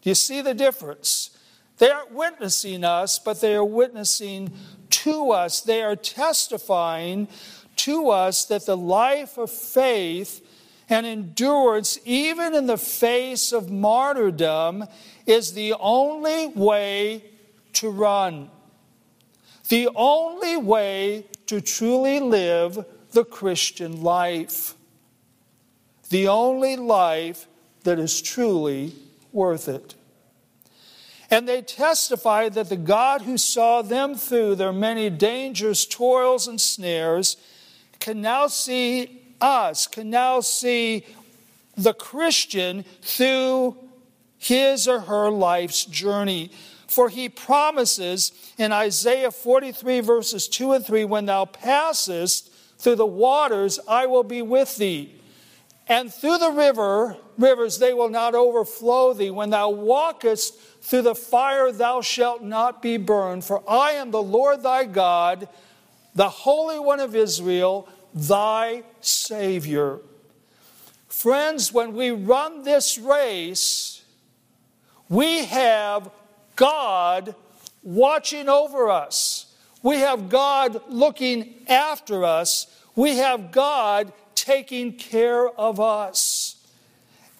Do 0.02 0.10
you 0.10 0.16
see 0.16 0.42
the 0.42 0.54
difference? 0.54 1.30
They 1.78 1.90
aren't 1.90 2.12
witnessing 2.12 2.84
us, 2.84 3.18
but 3.18 3.40
they 3.40 3.56
are 3.56 3.64
witnessing 3.64 4.52
to 4.90 5.32
us. 5.32 5.62
They 5.62 5.82
are 5.82 5.96
testifying 5.96 7.30
to 7.78 8.10
us 8.10 8.44
that 8.46 8.66
the 8.66 8.78
life 8.78 9.38
of 9.38 9.50
faith 9.50 10.46
and 10.90 11.06
endurance, 11.06 11.98
even 12.04 12.54
in 12.54 12.68
the 12.68 12.78
face 12.78 13.54
of 13.54 13.72
martyrdom, 13.72 14.84
is 15.26 15.54
the 15.54 15.76
only 15.80 16.48
way 16.48 17.24
to 17.74 17.90
run 17.90 18.52
the 19.72 19.88
only 19.96 20.58
way 20.58 21.26
to 21.46 21.62
truly 21.62 22.20
live 22.20 22.86
the 23.14 23.24
Christian 23.24 24.04
life. 24.04 24.76
The 26.10 26.28
only 26.28 26.76
life 26.76 27.48
that 27.86 27.98
is 27.98 28.22
truly 28.22 28.94
worth 29.32 29.70
it. 29.70 29.96
And 31.30 31.48
they 31.48 31.62
testified 31.62 32.54
that 32.56 32.68
the 32.68 32.76
God 32.76 33.22
who 33.22 33.38
saw 33.38 33.82
them 33.82 34.16
through 34.16 34.56
their 34.56 34.74
many 34.74 35.10
dangers, 35.10 35.86
toils, 35.86 36.50
and 36.50 36.60
snares 36.60 37.38
can 38.02 38.20
now 38.20 38.48
see 38.48 39.22
us, 39.40 39.88
can 39.88 40.10
now 40.10 40.42
see 40.42 41.06
the 41.78 41.94
Christian 41.94 42.84
through 43.02 43.78
his 44.38 44.86
or 44.86 45.00
her 45.00 45.30
life's 45.30 45.86
journey. 45.86 46.52
For 46.92 47.08
he 47.08 47.30
promises 47.30 48.34
in 48.58 48.74
Isaiah 48.74 49.32
43, 49.32 50.02
verses 50.02 50.50
2 50.50 50.74
and 50.74 50.86
3 50.86 51.06
when 51.06 51.26
thou 51.26 51.46
passest 51.46 52.52
through 52.80 52.98
the 52.98 53.06
waters 53.06 53.80
I 53.88 54.08
will 54.08 54.26
be 54.26 54.42
with 54.42 54.76
thee. 54.76 55.16
And 55.88 56.14
through 56.14 56.40
the 56.40 56.52
river, 56.52 57.16
rivers 57.38 57.80
they 57.80 57.94
will 57.94 58.10
not 58.10 58.36
overflow 58.36 59.14
thee. 59.14 59.30
When 59.30 59.52
thou 59.52 59.70
walkest 59.70 60.60
through 60.82 61.04
the 61.04 61.16
fire, 61.16 61.72
thou 61.72 62.02
shalt 62.02 62.44
not 62.44 62.82
be 62.82 62.98
burned. 62.98 63.46
For 63.46 63.64
I 63.70 63.92
am 63.92 64.12
the 64.12 64.22
Lord 64.22 64.62
thy 64.62 64.84
God, 64.84 65.48
the 66.14 66.28
Holy 66.28 66.78
One 66.78 67.00
of 67.00 67.16
Israel, 67.16 67.88
thy 68.14 68.84
Savior. 69.00 70.00
Friends, 71.08 71.72
when 71.72 71.94
we 71.94 72.12
run 72.12 72.64
this 72.64 72.98
race, 72.98 74.04
we 75.08 75.46
have 75.46 76.12
God 76.62 77.34
watching 77.82 78.48
over 78.48 78.92
us. 78.92 79.52
We 79.82 79.98
have 79.98 80.30
God 80.30 80.80
looking 80.90 81.56
after 81.68 82.24
us. 82.24 82.68
We 82.96 83.18
have 83.18 83.52
God 83.52 84.14
taking 84.36 84.94
care 84.94 85.50
of 85.50 85.80
us. 85.80 86.64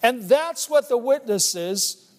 And 0.02 0.24
that's 0.24 0.68
what 0.68 0.88
the 0.88 0.98
witnesses, 0.98 2.10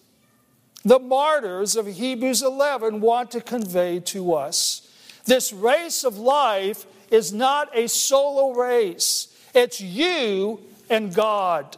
the 0.82 0.98
martyrs 0.98 1.76
of 1.76 1.86
Hebrews 1.86 2.42
11, 2.42 3.02
want 3.02 3.32
to 3.32 3.42
convey 3.42 4.00
to 4.00 4.32
us. 4.32 4.90
This 5.26 5.52
race 5.52 6.04
of 6.04 6.16
life 6.16 6.86
is 7.10 7.34
not 7.34 7.68
a 7.76 7.86
solo 7.86 8.54
race, 8.54 9.28
it's 9.54 9.78
you 9.78 10.58
and 10.88 11.14
God. 11.14 11.76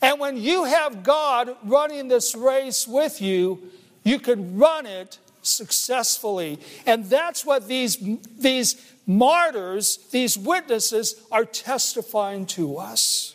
And 0.00 0.20
when 0.20 0.36
you 0.36 0.66
have 0.66 1.02
God 1.02 1.56
running 1.64 2.06
this 2.06 2.36
race 2.36 2.86
with 2.86 3.20
you, 3.20 3.70
you 4.02 4.18
can 4.18 4.56
run 4.56 4.86
it 4.86 5.18
successfully. 5.42 6.58
And 6.86 7.06
that's 7.06 7.44
what 7.44 7.68
these, 7.68 7.96
these 8.38 8.92
martyrs, 9.06 9.98
these 10.10 10.38
witnesses, 10.38 11.14
are 11.30 11.44
testifying 11.44 12.46
to 12.46 12.76
us. 12.76 13.34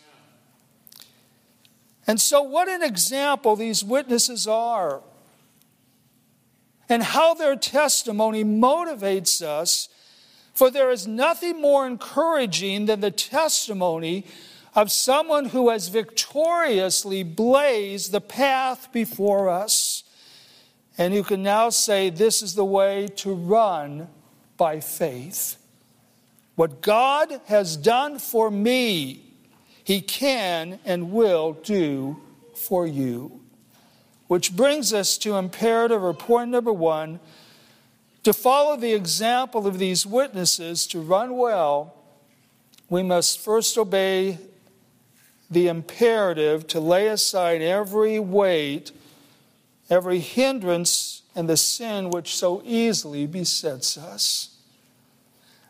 And 2.07 2.22
so, 2.22 2.41
what 2.41 2.69
an 2.69 2.84
example 2.84 3.55
these 3.55 3.84
witnesses 3.84 4.48
are, 4.48 5.01
and 6.88 7.01
how 7.01 7.34
their 7.34 7.55
testimony 7.55 8.43
motivates 8.43 9.41
us. 9.41 9.89
For 10.53 10.72
there 10.72 10.89
is 10.89 11.05
nothing 11.05 11.60
more 11.60 11.86
encouraging 11.86 12.86
than 12.86 13.01
the 13.01 13.12
testimony 13.12 14.25
of 14.74 14.91
someone 14.91 15.45
who 15.45 15.69
has 15.69 15.89
victoriously 15.89 17.24
blazed 17.24 18.12
the 18.12 18.22
path 18.22 18.89
before 18.93 19.50
us, 19.50 19.94
and 20.97 21.13
you 21.13 21.23
can 21.23 21.43
now 21.43 21.69
say, 21.69 22.09
This 22.09 22.41
is 22.41 22.55
the 22.55 22.65
way 22.65 23.07
to 23.17 23.33
run 23.33 24.07
by 24.57 24.79
faith. 24.79 25.57
What 26.55 26.81
God 26.81 27.41
has 27.45 27.75
done 27.75 28.19
for 28.19 28.49
me, 28.49 29.23
He 29.83 30.01
can 30.01 30.79
and 30.85 31.11
will 31.11 31.53
do 31.53 32.21
for 32.55 32.87
you. 32.87 33.41
Which 34.27 34.55
brings 34.55 34.93
us 34.93 35.17
to 35.19 35.35
imperative 35.35 36.03
or 36.03 36.13
point 36.13 36.49
number 36.49 36.73
one 36.73 37.19
to 38.23 38.33
follow 38.33 38.75
the 38.75 38.93
example 38.93 39.67
of 39.67 39.77
these 39.77 40.03
witnesses 40.03 40.87
to 40.87 40.99
run 40.99 41.37
well, 41.37 41.93
we 42.89 43.03
must 43.03 43.39
first 43.39 43.77
obey 43.77 44.39
the 45.51 45.67
imperative 45.67 46.65
to 46.67 46.79
lay 46.79 47.07
aside 47.07 47.61
every 47.61 48.19
weight, 48.19 48.91
every 49.89 50.19
hindrance, 50.19 51.21
and 51.35 51.49
the 51.49 51.57
sin 51.57 52.09
which 52.09 52.35
so 52.35 52.61
easily 52.65 53.27
besets 53.27 53.97
us. 53.97 54.55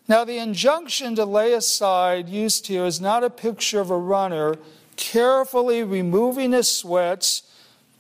Now, 0.07 0.24
the 0.24 0.38
injunction 0.38 1.15
to 1.15 1.25
lay 1.25 1.53
aside 1.53 2.29
used 2.29 2.67
here 2.67 2.86
is 2.86 3.01
not 3.01 3.24
a 3.24 3.29
picture 3.29 3.79
of 3.79 3.89
a 3.89 3.98
runner 3.98 4.56
carefully 4.95 5.84
removing 5.84 6.51
his 6.51 6.71
sweats, 6.71 7.43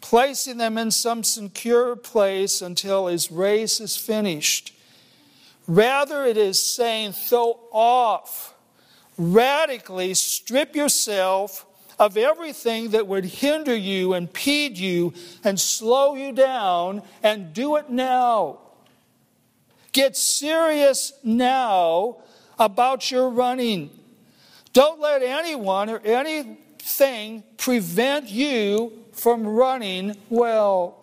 placing 0.01 0.57
them 0.57 0.77
in 0.77 0.91
some 0.91 1.23
secure 1.23 1.95
place 1.95 2.61
until 2.61 3.07
his 3.07 3.31
race 3.31 3.79
is 3.79 3.97
finished. 3.97 4.73
Rather, 5.67 6.23
it 6.23 6.37
is 6.37 6.59
saying, 6.59 7.13
throw 7.13 7.59
off, 7.71 8.53
radically 9.17 10.13
strip 10.13 10.75
yourself 10.75 11.65
of 11.97 12.17
everything 12.17 12.89
that 12.89 13.07
would 13.07 13.25
hinder 13.25 13.75
you, 13.75 14.13
impede 14.13 14.77
you, 14.77 15.13
and 15.43 15.59
slow 15.59 16.15
you 16.15 16.31
down, 16.31 17.01
and 17.23 17.53
do 17.53 17.75
it 17.75 17.89
now. 17.89 18.59
Get 19.91 20.17
serious 20.17 21.13
now 21.23 22.17
about 22.59 23.11
your 23.11 23.29
running. 23.29 23.89
Don't 24.73 24.99
let 24.99 25.21
anyone 25.23 25.89
or 25.89 25.99
anything 25.99 27.43
prevent 27.57 28.29
you 28.29 28.91
from 29.13 29.47
running 29.47 30.17
well. 30.29 31.01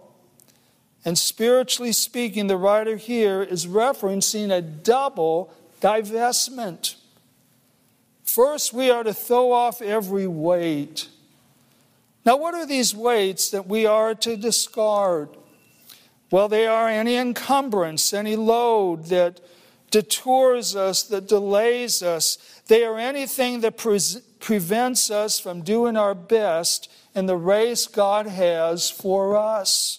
And 1.04 1.18
spiritually 1.18 1.92
speaking, 1.92 2.46
the 2.46 2.56
writer 2.56 2.96
here 2.96 3.42
is 3.42 3.66
referencing 3.66 4.52
a 4.52 4.60
double 4.60 5.52
divestment. 5.80 6.96
First, 8.34 8.72
we 8.72 8.88
are 8.88 9.04
to 9.04 9.12
throw 9.12 9.52
off 9.52 9.82
every 9.82 10.26
weight. 10.26 11.08
Now, 12.24 12.38
what 12.38 12.54
are 12.54 12.64
these 12.64 12.94
weights 12.94 13.50
that 13.50 13.66
we 13.66 13.84
are 13.84 14.14
to 14.14 14.38
discard? 14.38 15.28
Well, 16.30 16.48
they 16.48 16.66
are 16.66 16.88
any 16.88 17.16
encumbrance, 17.16 18.14
any 18.14 18.36
load 18.36 19.08
that 19.08 19.42
detours 19.90 20.74
us, 20.74 21.02
that 21.02 21.28
delays 21.28 22.02
us. 22.02 22.38
They 22.68 22.84
are 22.84 22.98
anything 22.98 23.60
that 23.60 23.76
pre- 23.76 24.00
prevents 24.40 25.10
us 25.10 25.38
from 25.38 25.60
doing 25.60 25.98
our 25.98 26.14
best 26.14 26.90
in 27.14 27.26
the 27.26 27.36
race 27.36 27.86
God 27.86 28.26
has 28.26 28.88
for 28.88 29.36
us. 29.36 29.98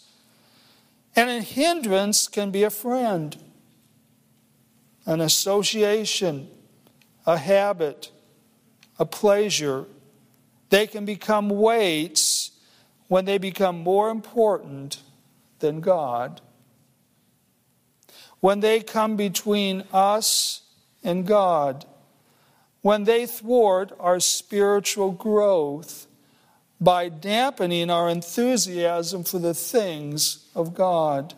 And 1.16 1.30
a 1.30 1.42
hindrance 1.42 2.28
can 2.28 2.50
be 2.50 2.64
a 2.64 2.72
friend, 2.72 3.38
an 5.06 5.22
association, 5.22 6.48
a 7.28 7.38
habit, 7.38 8.10
a 9.00 9.06
pleasure. 9.06 9.86
They 10.70 10.88
can 10.88 11.06
become 11.06 11.50
weights 11.50 12.52
when 13.08 13.26
they 13.26 13.38
become 13.38 13.80
more 13.80 14.10
important 14.10 15.02
than 15.60 15.80
God. 15.80 16.42
When 18.40 18.60
they 18.60 18.82
come 18.82 19.16
between 19.16 19.84
us 19.94 20.62
and 21.04 21.26
God, 21.26 21.86
when 22.82 23.06
they 23.06 23.26
thwart 23.26 23.94
our 24.00 24.20
spiritual 24.20 25.12
growth 25.12 26.08
by 26.84 27.08
dampening 27.08 27.90
our 27.90 28.10
enthusiasm 28.10 29.24
for 29.24 29.40
the 29.40 29.54
things 29.54 30.50
of 30.54 30.74
God. 30.74 31.34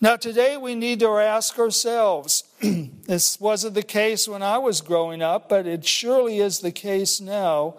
Now, 0.00 0.16
today 0.16 0.56
we 0.56 0.74
need 0.74 1.00
to 1.00 1.18
ask 1.18 1.58
ourselves 1.58 2.44
this 2.60 3.40
wasn't 3.40 3.74
the 3.74 3.82
case 3.82 4.28
when 4.28 4.42
I 4.42 4.58
was 4.58 4.80
growing 4.80 5.22
up, 5.22 5.48
but 5.48 5.66
it 5.66 5.86
surely 5.86 6.40
is 6.40 6.60
the 6.60 6.72
case 6.72 7.20
now. 7.20 7.76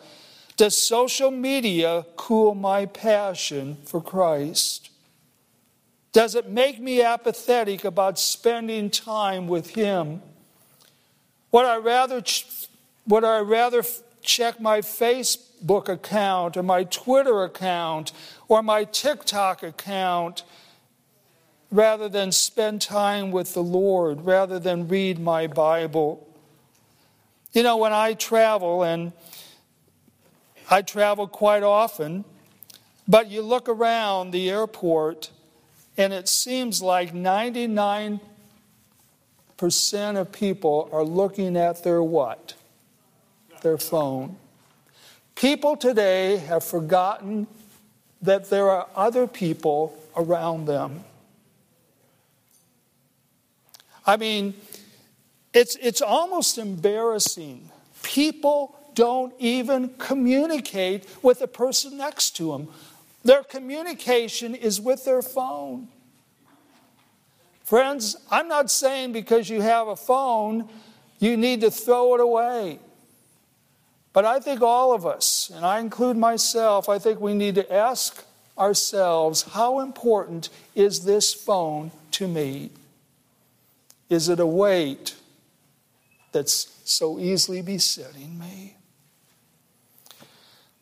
Does 0.58 0.78
social 0.78 1.32
media 1.32 2.06
cool 2.16 2.56
my 2.56 2.86
passion 2.86 3.78
for 3.86 4.02
Christ? 4.02 4.90
Does 6.14 6.34
it 6.34 6.50
make 6.50 6.80
me 6.80 7.02
apathetic 7.02 7.84
about 7.84 8.18
spending 8.18 8.90
time 8.90 9.50
with 9.50 9.72
Him? 9.72 10.22
Would 11.52 11.66
I 11.66 11.78
rather, 11.78 12.24
would 13.06 13.26
I 13.26 13.40
rather 13.40 13.84
check 14.22 14.62
my 14.62 14.80
Facebook 14.80 15.90
account 15.90 16.56
or 16.56 16.64
my 16.64 16.86
Twitter 16.86 17.44
account 17.44 18.14
or 18.48 18.64
my 18.64 18.86
TikTok 18.86 19.62
account 19.62 20.44
rather 21.76 22.08
than 22.08 22.32
spend 22.32 22.82
time 22.82 23.32
with 23.32 23.54
the 23.54 23.64
Lord, 23.64 24.26
rather 24.26 24.60
than 24.60 24.88
read 24.88 25.20
my 25.20 25.48
Bible? 25.48 26.26
You 27.52 27.64
know, 27.64 27.78
when 27.78 27.92
I 27.94 28.14
travel, 28.14 28.84
and 28.84 29.12
I 30.70 30.82
travel 30.82 31.28
quite 31.28 31.64
often, 31.64 32.24
but 33.08 33.30
you 33.30 33.42
look 33.42 33.70
around 33.70 34.32
the 34.32 34.50
airport 34.50 35.30
and 35.98 36.12
it 36.12 36.28
seems 36.28 36.82
like 36.82 37.14
99% 37.14 38.20
of 40.16 40.32
people 40.32 40.90
are 40.92 41.04
looking 41.04 41.56
at 41.56 41.84
their 41.84 42.04
what? 42.04 42.56
Their 43.62 43.78
phone. 43.78 44.38
People 45.36 45.78
today 45.78 46.38
have 46.38 46.64
forgotten 46.64 47.48
that 48.22 48.50
there 48.50 48.70
are 48.70 48.88
other 48.96 49.28
people 49.28 49.98
around 50.16 50.66
them. 50.66 51.04
I 54.06 54.18
mean, 54.18 54.54
it's, 55.54 55.76
it's 55.82 56.02
almost 56.02 56.58
embarrassing. 56.58 57.72
People 58.04 58.78
don't 58.94 59.34
even 59.40 59.90
communicate 59.98 61.08
with 61.22 61.40
the 61.40 61.48
person 61.48 61.98
next 61.98 62.36
to 62.38 62.52
them. 62.52 62.68
Their 63.24 63.44
communication 63.44 64.54
is 64.54 64.80
with 64.80 65.06
their 65.06 65.22
phone. 65.22 65.88
Friends, 67.64 68.16
I'm 68.30 68.48
not 68.48 68.70
saying 68.70 69.12
because 69.12 69.50
you 69.50 69.62
have 69.62 69.88
a 69.88 69.96
phone, 69.96 70.70
You 71.18 71.38
need 71.38 71.62
to 71.62 71.72
throw 71.72 72.14
it 72.16 72.22
away. 72.22 72.80
But 74.14 74.26
I 74.26 74.40
think 74.40 74.62
all 74.62 74.94
of 74.94 75.06
us, 75.06 75.52
and 75.54 75.66
I 75.66 75.80
include 75.80 76.18
myself, 76.18 76.88
I 76.88 77.00
think 77.00 77.20
we 77.20 77.34
need 77.34 77.56
to 77.56 77.74
ask 77.74 78.24
ourselves 78.58 79.44
how 79.44 79.80
important 79.80 80.50
is 80.76 81.06
this 81.06 81.34
phone 81.34 81.92
to 82.12 82.28
me? 82.28 82.70
Is 84.10 84.30
it 84.30 84.40
a 84.40 84.46
weight 84.46 85.16
that's 86.32 86.80
so 86.84 87.20
easily 87.20 87.62
besetting 87.62 88.38
me? 88.38 88.76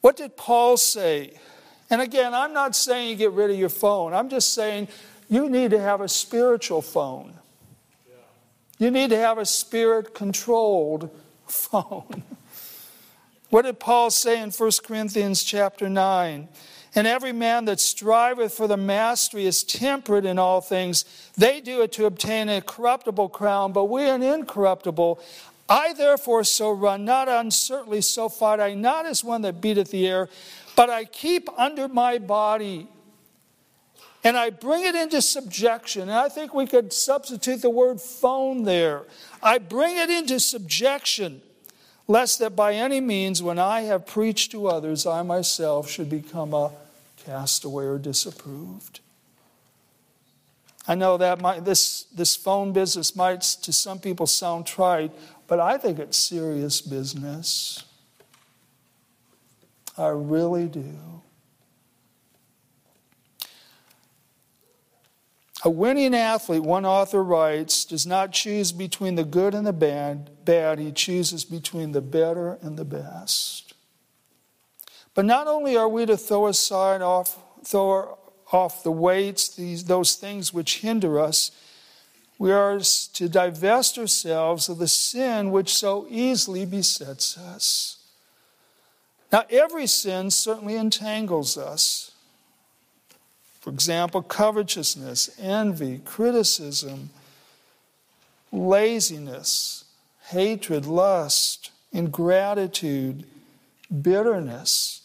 What 0.01 0.17
did 0.17 0.35
Paul 0.35 0.75
say? 0.77 1.39
And 1.89 2.01
again, 2.01 2.33
I'm 2.33 2.53
not 2.53 2.75
saying 2.75 3.09
you 3.09 3.15
get 3.15 3.31
rid 3.31 3.51
of 3.51 3.57
your 3.57 3.69
phone. 3.69 4.13
I'm 4.13 4.29
just 4.29 4.53
saying 4.53 4.89
you 5.29 5.49
need 5.49 5.71
to 5.71 5.79
have 5.79 6.01
a 6.01 6.09
spiritual 6.09 6.81
phone. 6.81 7.33
You 8.79 8.91
need 8.91 9.11
to 9.11 9.17
have 9.17 9.37
a 9.37 9.45
spirit 9.45 10.13
controlled 10.13 11.09
phone. 11.47 12.23
What 13.49 13.61
did 13.61 13.79
Paul 13.79 14.09
say 14.09 14.41
in 14.41 14.49
1 14.49 14.71
Corinthians 14.83 15.43
chapter 15.43 15.87
9? 15.87 16.49
And 16.95 17.07
every 17.07 17.31
man 17.31 17.65
that 17.65 17.79
striveth 17.79 18.53
for 18.53 18.67
the 18.67 18.77
mastery 18.77 19.45
is 19.45 19.63
temperate 19.63 20.25
in 20.25 20.37
all 20.37 20.61
things. 20.61 21.05
They 21.35 21.59
do 21.59 21.81
it 21.81 21.91
to 21.93 22.05
obtain 22.05 22.49
a 22.49 22.61
corruptible 22.61 23.29
crown, 23.29 23.73
but 23.73 23.85
we 23.85 24.03
an 24.03 24.21
incorruptible. 24.21 25.19
I 25.67 25.93
therefore 25.93 26.43
so 26.43 26.71
run, 26.71 27.03
not 27.03 27.27
uncertainly, 27.27 28.01
so 28.01 28.29
fight 28.29 28.59
I, 28.59 28.75
not 28.75 29.07
as 29.07 29.23
one 29.23 29.41
that 29.41 29.59
beateth 29.59 29.89
the 29.89 30.07
air, 30.07 30.29
but 30.75 30.89
I 30.89 31.05
keep 31.05 31.49
under 31.57 31.87
my 31.87 32.19
body 32.19 32.87
and 34.23 34.37
I 34.37 34.51
bring 34.51 34.85
it 34.85 34.95
into 34.95 35.21
subjection. 35.21 36.03
And 36.03 36.11
I 36.11 36.29
think 36.29 36.53
we 36.53 36.65
could 36.65 36.93
substitute 36.93 37.61
the 37.61 37.69
word 37.69 37.99
phone 37.99 38.63
there. 38.63 39.03
I 39.41 39.57
bring 39.57 39.97
it 39.97 40.09
into 40.09 40.39
subjection, 40.39 41.41
lest 42.07 42.39
that 42.39 42.55
by 42.55 42.73
any 42.75 43.01
means, 43.01 43.43
when 43.43 43.59
I 43.59 43.81
have 43.81 44.05
preached 44.05 44.51
to 44.51 44.67
others, 44.67 45.05
I 45.05 45.23
myself 45.23 45.89
should 45.89 46.09
become 46.09 46.53
a 46.53 46.71
castaway 47.25 47.85
or 47.85 47.97
disapproved. 47.97 48.99
I 50.87 50.95
know 50.95 51.17
that 51.17 51.39
might, 51.39 51.63
this, 51.63 52.03
this 52.15 52.35
phone 52.35 52.73
business 52.73 53.15
might 53.15 53.41
to 53.41 53.71
some 53.71 53.99
people 53.99 54.27
sound 54.27 54.65
trite, 54.65 55.11
but 55.47 55.59
I 55.59 55.77
think 55.77 55.97
it's 55.97 56.17
serious 56.17 56.81
business. 56.81 57.83
I 59.97 60.07
really 60.07 60.67
do. 60.67 61.21
A 65.65 65.69
winning 65.69 66.13
athlete, 66.13 66.63
one 66.63 66.85
author 66.85 67.23
writes, 67.23 67.85
does 67.85 68.05
not 68.05 68.33
choose 68.33 68.73
between 68.73 69.15
the 69.15 69.23
good 69.23 69.53
and 69.53 69.65
the 69.65 69.71
bad, 69.71 70.43
bad, 70.43 70.77
he 70.77 70.91
chooses 70.91 71.45
between 71.45 71.93
the 71.93 72.01
better 72.01 72.57
and 72.61 72.75
the 72.75 72.83
best. 72.83 73.62
But 75.15 75.25
not 75.25 75.47
only 75.47 75.77
are 75.77 75.87
we 75.87 76.05
to 76.05 76.17
throw 76.17 76.47
aside 76.47 77.01
off, 77.01 77.37
throw 77.63 78.17
off 78.51 78.83
the 78.83 78.91
weights, 78.91 79.49
these, 79.49 79.85
those 79.85 80.15
things 80.15 80.53
which 80.53 80.79
hinder 80.79 81.19
us, 81.19 81.51
we 82.39 82.51
are 82.51 82.79
to 82.79 83.29
divest 83.29 83.97
ourselves 83.97 84.69
of 84.69 84.79
the 84.79 84.87
sin 84.87 85.51
which 85.51 85.73
so 85.73 86.07
easily 86.09 86.65
besets 86.65 87.37
us. 87.37 87.97
Now, 89.31 89.45
every 89.49 89.87
sin 89.87 90.29
certainly 90.29 90.75
entangles 90.75 91.57
us. 91.57 92.11
For 93.61 93.69
example, 93.69 94.21
covetousness, 94.21 95.39
envy, 95.39 95.99
criticism, 95.99 97.11
laziness, 98.51 99.85
hatred, 100.29 100.85
lust, 100.85 101.71
ingratitude, 101.91 103.25
bitterness, 104.01 105.02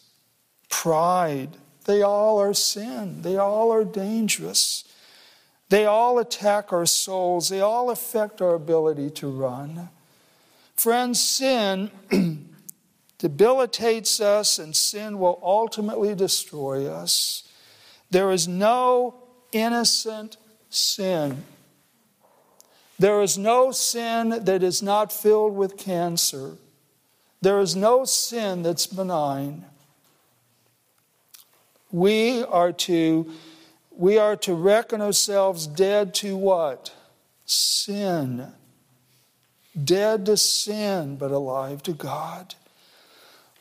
pride. 0.69 1.57
They 1.85 2.01
all 2.01 2.39
are 2.39 2.53
sin. 2.53 3.23
They 3.23 3.37
all 3.37 3.71
are 3.71 3.83
dangerous. 3.83 4.83
They 5.69 5.85
all 5.85 6.19
attack 6.19 6.71
our 6.71 6.85
souls. 6.85 7.49
They 7.49 7.61
all 7.61 7.89
affect 7.89 8.41
our 8.41 8.55
ability 8.55 9.09
to 9.11 9.29
run. 9.29 9.89
Friends, 10.75 11.19
sin 11.19 11.91
debilitates 13.17 14.19
us, 14.19 14.57
and 14.57 14.75
sin 14.75 15.19
will 15.19 15.39
ultimately 15.43 16.15
destroy 16.15 16.87
us. 16.87 17.43
There 18.09 18.31
is 18.31 18.47
no 18.47 19.15
innocent 19.51 20.37
sin. 20.69 21.43
There 22.97 23.21
is 23.21 23.37
no 23.37 23.71
sin 23.71 24.43
that 24.43 24.63
is 24.63 24.81
not 24.81 25.13
filled 25.13 25.55
with 25.55 25.77
cancer. 25.77 26.57
There 27.41 27.59
is 27.59 27.75
no 27.75 28.05
sin 28.05 28.63
that's 28.63 28.87
benign. 28.87 29.65
We 31.91 32.43
are 32.43 32.71
to 32.71 33.31
we 33.91 34.17
are 34.17 34.37
to 34.37 34.53
reckon 34.53 35.01
ourselves 35.01 35.67
dead 35.67 36.13
to 36.15 36.37
what? 36.37 36.93
Sin. 37.45 38.53
Dead 39.83 40.25
to 40.27 40.37
sin, 40.37 41.17
but 41.17 41.31
alive 41.31 41.83
to 41.83 41.91
God. 41.91 42.55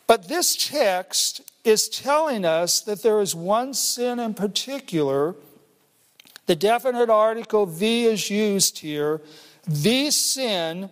But 0.07 0.29
this 0.29 0.69
text 0.69 1.41
is 1.65 1.89
telling 1.89 2.45
us 2.45 2.81
that 2.81 3.03
there 3.03 3.21
is 3.21 3.35
one 3.35 3.75
sin 3.75 4.21
in 4.21 4.35
particular. 4.35 5.35
The 6.47 6.57
definite 6.57 7.11
article 7.11 7.67
the 7.67 8.05
is 8.05 8.31
used 8.31 8.79
here. 8.79 9.21
The 9.67 10.11
sin 10.13 10.89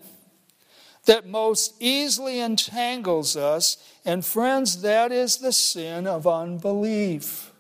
that 1.07 1.27
most 1.27 1.75
easily 1.81 2.41
entangles 2.41 3.37
us. 3.37 3.79
And 4.05 4.25
friends, 4.25 4.83
that 4.83 5.11
is 5.11 5.39
the 5.39 5.53
sin 5.53 6.07
of 6.07 6.27
unbelief. 6.27 7.53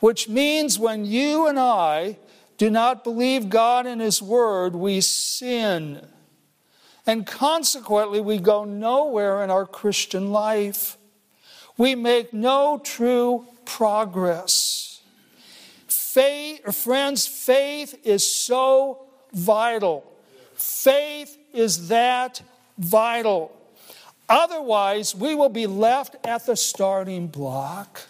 Which 0.00 0.28
means 0.28 0.78
when 0.78 1.04
you 1.04 1.46
and 1.46 1.58
I 1.58 2.16
do 2.56 2.70
not 2.70 3.04
believe 3.04 3.50
God 3.50 3.86
and 3.86 4.00
His 4.00 4.22
Word, 4.22 4.74
we 4.74 5.00
sin. 5.00 6.06
And 7.06 7.26
consequently, 7.26 8.20
we 8.20 8.38
go 8.38 8.64
nowhere 8.64 9.42
in 9.42 9.50
our 9.50 9.66
Christian 9.66 10.32
life. 10.32 10.96
We 11.76 11.94
make 11.94 12.32
no 12.32 12.80
true 12.82 13.46
progress. 13.64 15.00
Faith, 15.86 16.74
friends, 16.74 17.26
faith 17.26 17.98
is 18.04 18.26
so 18.26 19.06
vital. 19.32 20.04
Faith 20.54 21.38
is 21.52 21.88
that 21.88 22.42
vital. 22.78 23.56
Otherwise, 24.28 25.14
we 25.14 25.34
will 25.34 25.48
be 25.48 25.66
left 25.66 26.16
at 26.24 26.46
the 26.46 26.56
starting 26.56 27.26
block. 27.26 28.02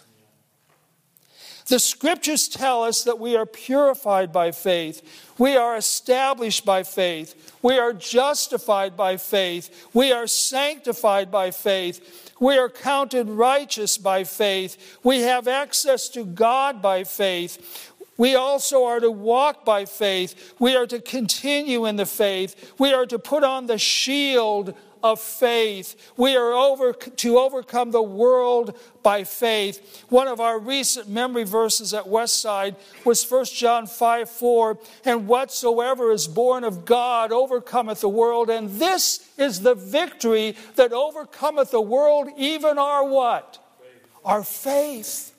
The 1.67 1.79
scriptures 1.79 2.49
tell 2.49 2.83
us 2.83 3.03
that 3.05 3.17
we 3.17 3.35
are 3.37 3.45
purified 3.45 4.33
by 4.33 4.51
faith. 4.51 5.31
We 5.37 5.55
are 5.55 5.77
established 5.77 6.65
by 6.65 6.83
faith. 6.83 7.53
We 7.61 7.79
are 7.79 7.93
justified 7.93 8.97
by 8.97 9.17
faith. 9.17 9.87
We 9.93 10.11
are 10.11 10.27
sanctified 10.27 11.31
by 11.31 11.51
faith. 11.51 12.33
We 12.41 12.57
are 12.57 12.69
counted 12.69 13.29
righteous 13.29 13.97
by 13.97 14.25
faith. 14.25 14.99
We 15.03 15.21
have 15.21 15.47
access 15.47 16.09
to 16.09 16.25
God 16.25 16.81
by 16.81 17.05
faith. 17.05 17.90
We 18.21 18.35
also 18.35 18.85
are 18.85 18.99
to 18.99 19.09
walk 19.09 19.65
by 19.65 19.85
faith. 19.85 20.53
We 20.59 20.75
are 20.75 20.85
to 20.85 21.01
continue 21.01 21.87
in 21.87 21.95
the 21.95 22.05
faith. 22.05 22.75
We 22.77 22.93
are 22.93 23.07
to 23.07 23.17
put 23.17 23.43
on 23.43 23.65
the 23.65 23.79
shield 23.79 24.75
of 25.01 25.19
faith. 25.19 25.95
We 26.17 26.35
are 26.37 26.53
over, 26.53 26.93
to 26.93 27.39
overcome 27.39 27.89
the 27.89 28.03
world 28.03 28.77
by 29.01 29.23
faith. 29.23 30.05
One 30.09 30.27
of 30.27 30.39
our 30.39 30.59
recent 30.59 31.09
memory 31.09 31.45
verses 31.45 31.95
at 31.95 32.03
Westside 32.03 32.75
was 33.05 33.27
1 33.27 33.45
John 33.45 33.87
5 33.87 34.29
4. 34.29 34.77
And 35.03 35.27
whatsoever 35.27 36.11
is 36.11 36.27
born 36.27 36.63
of 36.63 36.85
God 36.85 37.31
overcometh 37.31 38.01
the 38.01 38.09
world. 38.09 38.51
And 38.51 38.69
this 38.69 39.27
is 39.39 39.61
the 39.61 39.73
victory 39.73 40.55
that 40.75 40.93
overcometh 40.93 41.71
the 41.71 41.81
world, 41.81 42.29
even 42.37 42.77
our 42.77 43.03
what? 43.03 43.57
Faith. 43.81 44.19
Our 44.23 44.43
faith. 44.43 45.31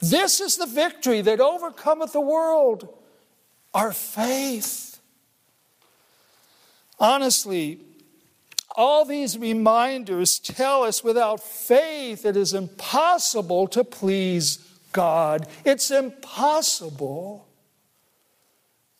This 0.00 0.40
is 0.40 0.56
the 0.56 0.66
victory 0.66 1.20
that 1.22 1.40
overcometh 1.40 2.12
the 2.12 2.20
world, 2.20 2.88
our 3.74 3.92
faith. 3.92 5.00
Honestly, 7.00 7.80
all 8.76 9.04
these 9.04 9.36
reminders 9.36 10.38
tell 10.38 10.84
us 10.84 11.02
without 11.02 11.40
faith 11.40 12.24
it 12.24 12.36
is 12.36 12.54
impossible 12.54 13.66
to 13.68 13.82
please 13.82 14.58
God. 14.92 15.48
It's 15.64 15.90
impossible. 15.90 17.46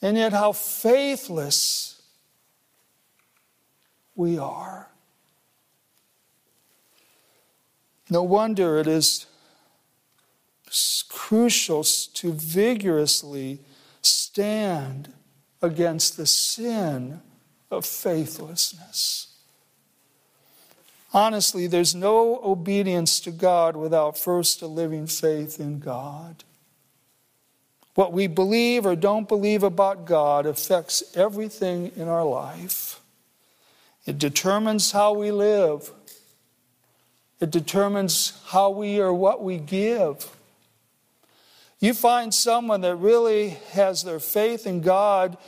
And 0.02 0.16
yet, 0.16 0.32
how 0.32 0.52
faithless 0.52 2.00
we 4.14 4.38
are. 4.38 4.88
No 8.10 8.22
wonder 8.22 8.78
it 8.78 8.86
is 8.86 9.26
crucial 11.08 11.82
to 11.84 12.32
vigorously 12.32 13.60
stand 14.02 15.12
against 15.60 16.16
the 16.16 16.26
sin 16.26 17.20
of 17.70 17.84
faithlessness. 17.84 19.28
Honestly, 21.12 21.66
there's 21.66 21.94
no 21.94 22.40
obedience 22.42 23.18
to 23.20 23.30
God 23.30 23.76
without 23.76 24.18
first 24.18 24.60
a 24.60 24.66
living 24.66 25.06
faith 25.06 25.58
in 25.58 25.78
God. 25.78 26.44
What 27.94 28.12
we 28.12 28.26
believe 28.26 28.86
or 28.86 28.94
don't 28.94 29.26
believe 29.26 29.62
about 29.62 30.04
God 30.04 30.46
affects 30.46 31.02
everything 31.16 31.90
in 31.96 32.08
our 32.08 32.24
life. 32.24 33.00
It 34.06 34.18
determines 34.18 34.92
how 34.92 35.14
we 35.14 35.30
live, 35.30 35.90
it 37.40 37.50
determines 37.50 38.40
how 38.46 38.70
we 38.70 39.00
or 39.00 39.12
what 39.12 39.42
we 39.42 39.58
give. 39.58 40.30
You 41.80 41.94
find 41.94 42.34
someone 42.34 42.80
that 42.80 42.96
really 42.96 43.50
has 43.72 44.02
their 44.02 44.18
faith 44.18 44.66
in 44.66 44.80
God, 44.80 45.38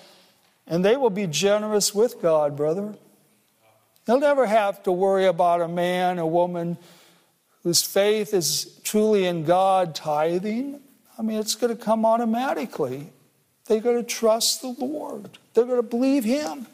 and 0.67 0.85
they 0.85 0.97
will 0.97 1.11
be 1.11 1.27
generous 1.27 1.95
with 1.95 2.23
God, 2.23 2.57
brother. 2.57 2.95
They'll 4.05 4.21
never 4.21 4.47
have 4.47 4.83
to 4.85 4.93
worry 4.93 5.27
about 5.27 5.61
a 5.61 5.69
man, 5.69 6.19
a 6.19 6.27
woman 6.27 6.79
whose 7.63 7.83
faith 7.83 8.33
is 8.33 8.79
truly 8.85 9.27
in 9.27 9.45
God 9.45 9.95
tithing. 9.95 10.81
I 11.19 11.23
mean, 11.23 11.39
it's 11.39 11.55
going 11.55 11.77
to 11.77 11.83
come 11.83 12.07
automatically. 12.07 13.09
They're 13.67 13.81
going 13.81 13.99
to 13.99 14.03
trust 14.03 14.63
the 14.63 14.75
Lord, 14.79 15.39
they're 15.55 15.65
going 15.65 15.77
to 15.77 15.83
believe 15.83 16.25
Him. 16.25 16.67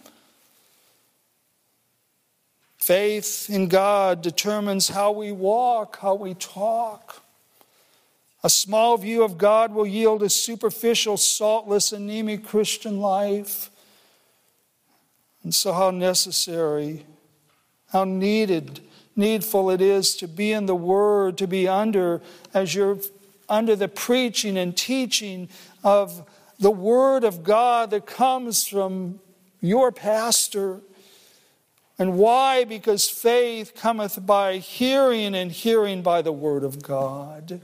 Faith 2.79 3.51
in 3.51 3.67
God 3.67 4.23
determines 4.23 4.89
how 4.89 5.11
we 5.11 5.33
walk, 5.33 5.99
how 5.99 6.15
we 6.15 6.35
talk. 6.35 7.26
A 8.47 8.49
small 8.49 8.97
view 8.97 9.25
of 9.25 9.39
God 9.39 9.75
will 9.75 9.89
yield 9.89 10.23
a 10.23 10.31
superficial, 10.31 11.17
saltless, 11.17 11.91
anemic 11.91 12.45
Christian 12.45 13.01
life. 13.01 13.73
And 15.43 15.53
so, 15.53 15.73
how 15.73 15.91
necessary, 15.91 17.07
how 17.91 18.05
needed, 18.05 18.83
needful 19.17 19.69
it 19.71 19.81
is 19.81 20.15
to 20.19 20.29
be 20.29 20.53
in 20.53 20.67
the 20.67 20.77
Word, 20.77 21.39
to 21.39 21.49
be 21.49 21.67
under, 21.67 22.23
as 22.55 22.73
you're 22.73 22.99
under 23.49 23.75
the 23.75 23.89
preaching 23.89 24.57
and 24.57 24.77
teaching 24.77 25.49
of 25.83 26.25
the 26.61 26.71
Word 26.71 27.25
of 27.25 27.43
God 27.43 27.91
that 27.91 28.07
comes 28.07 28.65
from 28.69 29.19
your 29.61 29.91
pastor. 29.91 30.83
And 31.99 32.17
why? 32.17 32.63
Because 32.63 33.09
faith 33.09 33.75
cometh 33.75 34.25
by 34.25 34.59
hearing, 34.59 35.35
and 35.35 35.51
hearing 35.51 36.03
by 36.03 36.23
the 36.23 36.31
Word 36.31 36.63
of 36.63 36.81
God. 36.81 37.61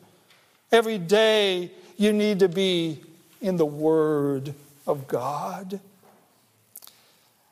Every 0.72 0.96
day 0.96 1.70
you 1.98 2.14
need 2.14 2.38
to 2.38 2.48
be 2.48 3.00
in 3.42 3.58
the 3.58 3.66
Word 3.66 4.54
of 4.86 5.06
God. 5.06 5.80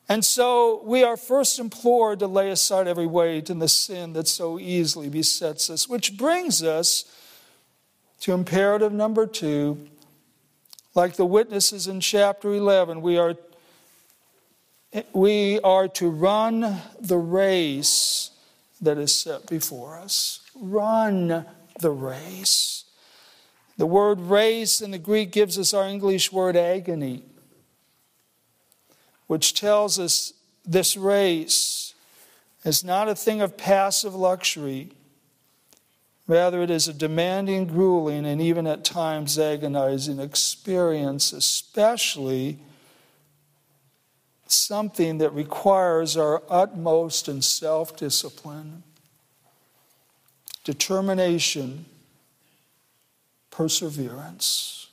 And 0.08 0.24
so 0.24 0.82
we 0.84 1.04
are 1.04 1.16
first 1.16 1.58
implored 1.58 2.18
to 2.20 2.26
lay 2.26 2.50
aside 2.50 2.88
every 2.88 3.06
weight 3.06 3.50
and 3.50 3.60
the 3.60 3.68
sin 3.68 4.14
that 4.14 4.26
so 4.26 4.58
easily 4.58 5.08
besets 5.08 5.70
us, 5.70 5.86
which 5.88 6.16
brings 6.16 6.62
us 6.62 7.04
to 8.22 8.32
imperative 8.32 8.92
number 8.92 9.26
two. 9.26 9.86
Like 10.94 11.14
the 11.14 11.26
witnesses 11.26 11.86
in 11.86 12.00
chapter 12.00 12.52
11, 12.52 13.02
we 13.02 13.18
are, 13.18 13.36
we 15.12 15.60
are 15.60 15.86
to 15.88 16.08
run 16.08 16.80
the 16.98 17.18
race 17.18 18.30
that 18.80 18.98
is 18.98 19.14
set 19.16 19.46
before 19.46 19.96
us. 19.96 20.40
Run 20.56 21.44
the 21.78 21.90
race. 21.90 22.84
The 23.76 23.86
word 23.86 24.20
race 24.20 24.80
in 24.80 24.90
the 24.90 24.98
Greek 24.98 25.32
gives 25.32 25.58
us 25.58 25.72
our 25.72 25.88
English 25.88 26.32
word 26.32 26.56
agony, 26.56 27.22
which 29.26 29.54
tells 29.54 29.98
us 29.98 30.34
this 30.64 30.96
race 30.96 31.94
is 32.64 32.84
not 32.84 33.08
a 33.08 33.14
thing 33.14 33.40
of 33.40 33.56
passive 33.56 34.14
luxury. 34.14 34.90
Rather, 36.26 36.62
it 36.62 36.70
is 36.70 36.86
a 36.86 36.92
demanding, 36.92 37.66
grueling, 37.66 38.24
and 38.24 38.40
even 38.40 38.66
at 38.66 38.84
times 38.84 39.38
agonizing 39.38 40.20
experience, 40.20 41.32
especially 41.32 42.58
something 44.46 45.18
that 45.18 45.30
requires 45.30 46.16
our 46.16 46.42
utmost 46.48 47.28
in 47.28 47.42
self 47.42 47.96
discipline, 47.96 48.82
determination, 50.64 51.86
perseverance. 53.50 54.88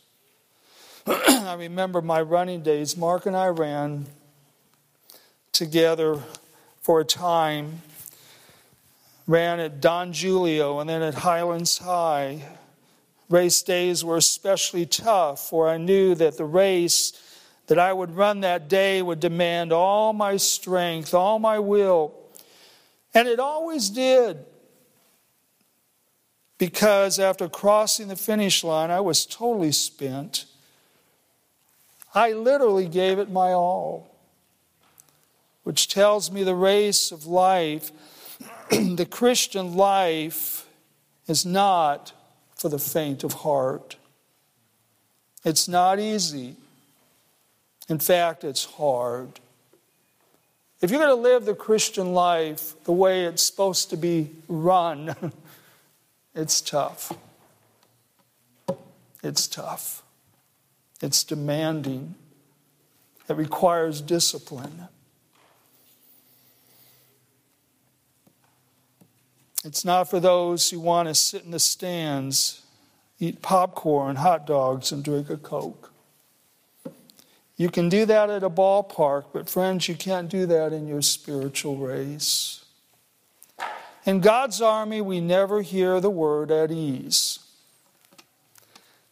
I 1.07 1.55
remember 1.57 2.01
my 2.01 2.21
running 2.21 2.61
days. 2.61 2.97
Mark 2.97 3.25
and 3.25 3.35
I 3.35 3.47
ran 3.47 4.07
together 5.53 6.21
for 6.81 6.99
a 6.99 7.05
time, 7.05 7.81
ran 9.25 9.59
at 9.59 9.81
Don 9.81 10.13
Julio 10.13 10.79
and 10.79 10.89
then 10.89 11.01
at 11.01 11.15
Highlands 11.15 11.77
High. 11.77 12.43
Race 13.29 13.61
days 13.61 14.03
were 14.05 14.17
especially 14.17 14.85
tough, 14.85 15.49
for 15.49 15.67
I 15.67 15.77
knew 15.77 16.15
that 16.15 16.37
the 16.37 16.45
race 16.45 17.13
that 17.67 17.77
I 17.77 17.91
would 17.91 18.15
run 18.15 18.41
that 18.41 18.69
day 18.69 19.01
would 19.01 19.19
demand 19.19 19.73
all 19.73 20.13
my 20.13 20.37
strength, 20.37 21.13
all 21.13 21.37
my 21.37 21.59
will. 21.59 22.13
And 23.13 23.27
it 23.27 23.39
always 23.39 23.89
did 23.89 24.45
because 26.57 27.19
after 27.19 27.47
crossing 27.47 28.07
the 28.07 28.15
finish 28.15 28.63
line, 28.63 28.89
I 28.89 28.99
was 28.99 29.25
totally 29.25 29.71
spent. 29.71 30.45
I 32.15 32.33
literally 32.33 32.87
gave 32.87 33.19
it 33.19 33.29
my 33.29 33.51
all, 33.51 34.15
which 35.63 35.87
tells 35.87 36.31
me 36.31 36.43
the 36.43 36.55
race 36.55 37.11
of 37.11 37.27
life, 37.27 37.91
the 38.69 39.07
Christian 39.09 39.75
life, 39.75 40.67
is 41.27 41.45
not 41.45 42.13
for 42.55 42.69
the 42.69 42.79
faint 42.79 43.23
of 43.23 43.33
heart. 43.33 43.97
It's 45.43 45.67
not 45.67 45.99
easy. 45.99 46.55
In 47.87 47.99
fact, 47.99 48.43
it's 48.43 48.65
hard. 48.65 49.39
If 50.81 50.91
you're 50.91 50.99
going 50.99 51.15
to 51.15 51.21
live 51.21 51.45
the 51.45 51.55
Christian 51.55 52.13
life 52.13 52.73
the 52.83 52.91
way 52.91 53.25
it's 53.25 53.43
supposed 53.43 53.89
to 53.91 53.97
be 53.97 54.29
run, 54.47 55.15
It's 56.37 56.61
tough. 56.61 57.13
It's 59.23 59.47
tough. 59.47 60.03
It's 61.01 61.23
demanding. 61.23 62.13
It 63.27 63.35
requires 63.35 64.01
discipline. 64.01 64.87
It's 69.65 69.83
not 69.83 70.11
for 70.11 70.19
those 70.19 70.69
who 70.69 70.79
want 70.79 71.07
to 71.07 71.15
sit 71.15 71.43
in 71.43 71.49
the 71.49 71.59
stands, 71.59 72.61
eat 73.17 73.41
popcorn, 73.41 74.17
hot 74.17 74.45
dogs, 74.45 74.91
and 74.91 75.03
drink 75.03 75.31
a 75.31 75.37
Coke. 75.37 75.91
You 77.55 77.71
can 77.71 77.89
do 77.89 78.05
that 78.05 78.29
at 78.29 78.43
a 78.43 78.49
ballpark, 78.51 79.25
but 79.33 79.49
friends, 79.49 79.87
you 79.87 79.95
can't 79.95 80.29
do 80.29 80.45
that 80.45 80.71
in 80.71 80.87
your 80.87 81.01
spiritual 81.01 81.77
race. 81.77 82.63
In 84.07 84.21
God's 84.21 84.61
army, 84.61 85.01
we 85.01 85.19
never 85.19 85.61
hear 85.61 85.99
the 85.99 86.09
word 86.09 86.49
at 86.49 86.71
ease. 86.71 87.39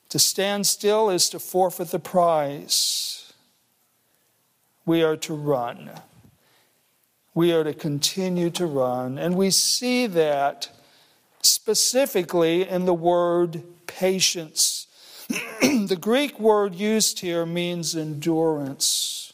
To 0.07 0.17
stand 0.17 0.65
still 0.65 1.09
is 1.09 1.27
to 1.31 1.39
forfeit 1.39 1.89
the 1.89 1.99
prize. 1.99 3.33
We 4.85 5.03
are 5.03 5.17
to 5.17 5.33
run. 5.33 5.91
We 7.33 7.51
are 7.51 7.65
to 7.65 7.73
continue 7.73 8.49
to 8.51 8.65
run. 8.65 9.17
And 9.17 9.35
we 9.35 9.49
see 9.49 10.07
that 10.07 10.69
specifically 11.41 12.65
in 12.65 12.85
the 12.85 12.93
word 12.93 13.63
patience. 13.87 14.87
the 15.27 15.97
Greek 15.99 16.39
word 16.39 16.73
used 16.73 17.19
here 17.19 17.45
means 17.45 17.97
endurance, 17.97 19.33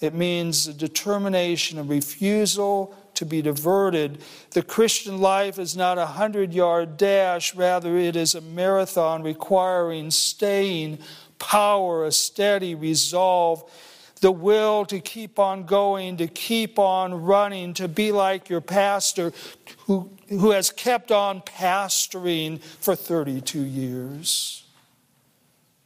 it 0.00 0.14
means 0.14 0.66
a 0.66 0.72
determination, 0.72 1.78
a 1.78 1.82
refusal 1.82 2.96
to 3.22 3.26
be 3.26 3.40
diverted. 3.40 4.18
The 4.50 4.62
Christian 4.62 5.18
life 5.18 5.56
is 5.56 5.76
not 5.76 5.96
a 5.96 6.06
hundred 6.06 6.52
yard 6.52 6.96
dash, 6.96 7.54
rather, 7.54 7.96
it 7.96 8.16
is 8.16 8.34
a 8.34 8.40
marathon 8.40 9.22
requiring 9.22 10.10
staying 10.10 10.98
power, 11.38 12.04
a 12.04 12.10
steady 12.10 12.74
resolve, 12.74 13.70
the 14.20 14.32
will 14.32 14.84
to 14.86 14.98
keep 14.98 15.38
on 15.38 15.66
going, 15.66 16.16
to 16.16 16.26
keep 16.26 16.80
on 16.80 17.22
running, 17.22 17.74
to 17.74 17.86
be 17.86 18.10
like 18.10 18.50
your 18.50 18.60
pastor 18.60 19.32
who, 19.86 20.10
who 20.28 20.50
has 20.50 20.70
kept 20.70 21.12
on 21.12 21.42
pastoring 21.42 22.60
for 22.60 22.96
32 22.96 23.60
years. 23.60 24.64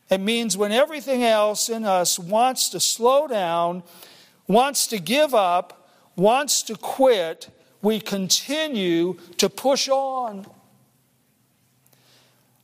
It 0.08 0.20
means 0.20 0.56
when 0.56 0.72
everything 0.72 1.22
else 1.22 1.68
in 1.68 1.84
us 1.84 2.18
wants 2.18 2.70
to 2.70 2.80
slow 2.80 3.26
down, 3.26 3.82
wants 4.48 4.86
to 4.86 4.98
give 4.98 5.34
up, 5.34 5.85
wants 6.16 6.62
to 6.64 6.76
quit, 6.76 7.50
we 7.82 8.00
continue 8.00 9.18
to 9.36 9.48
push 9.48 9.88
on. 9.88 10.46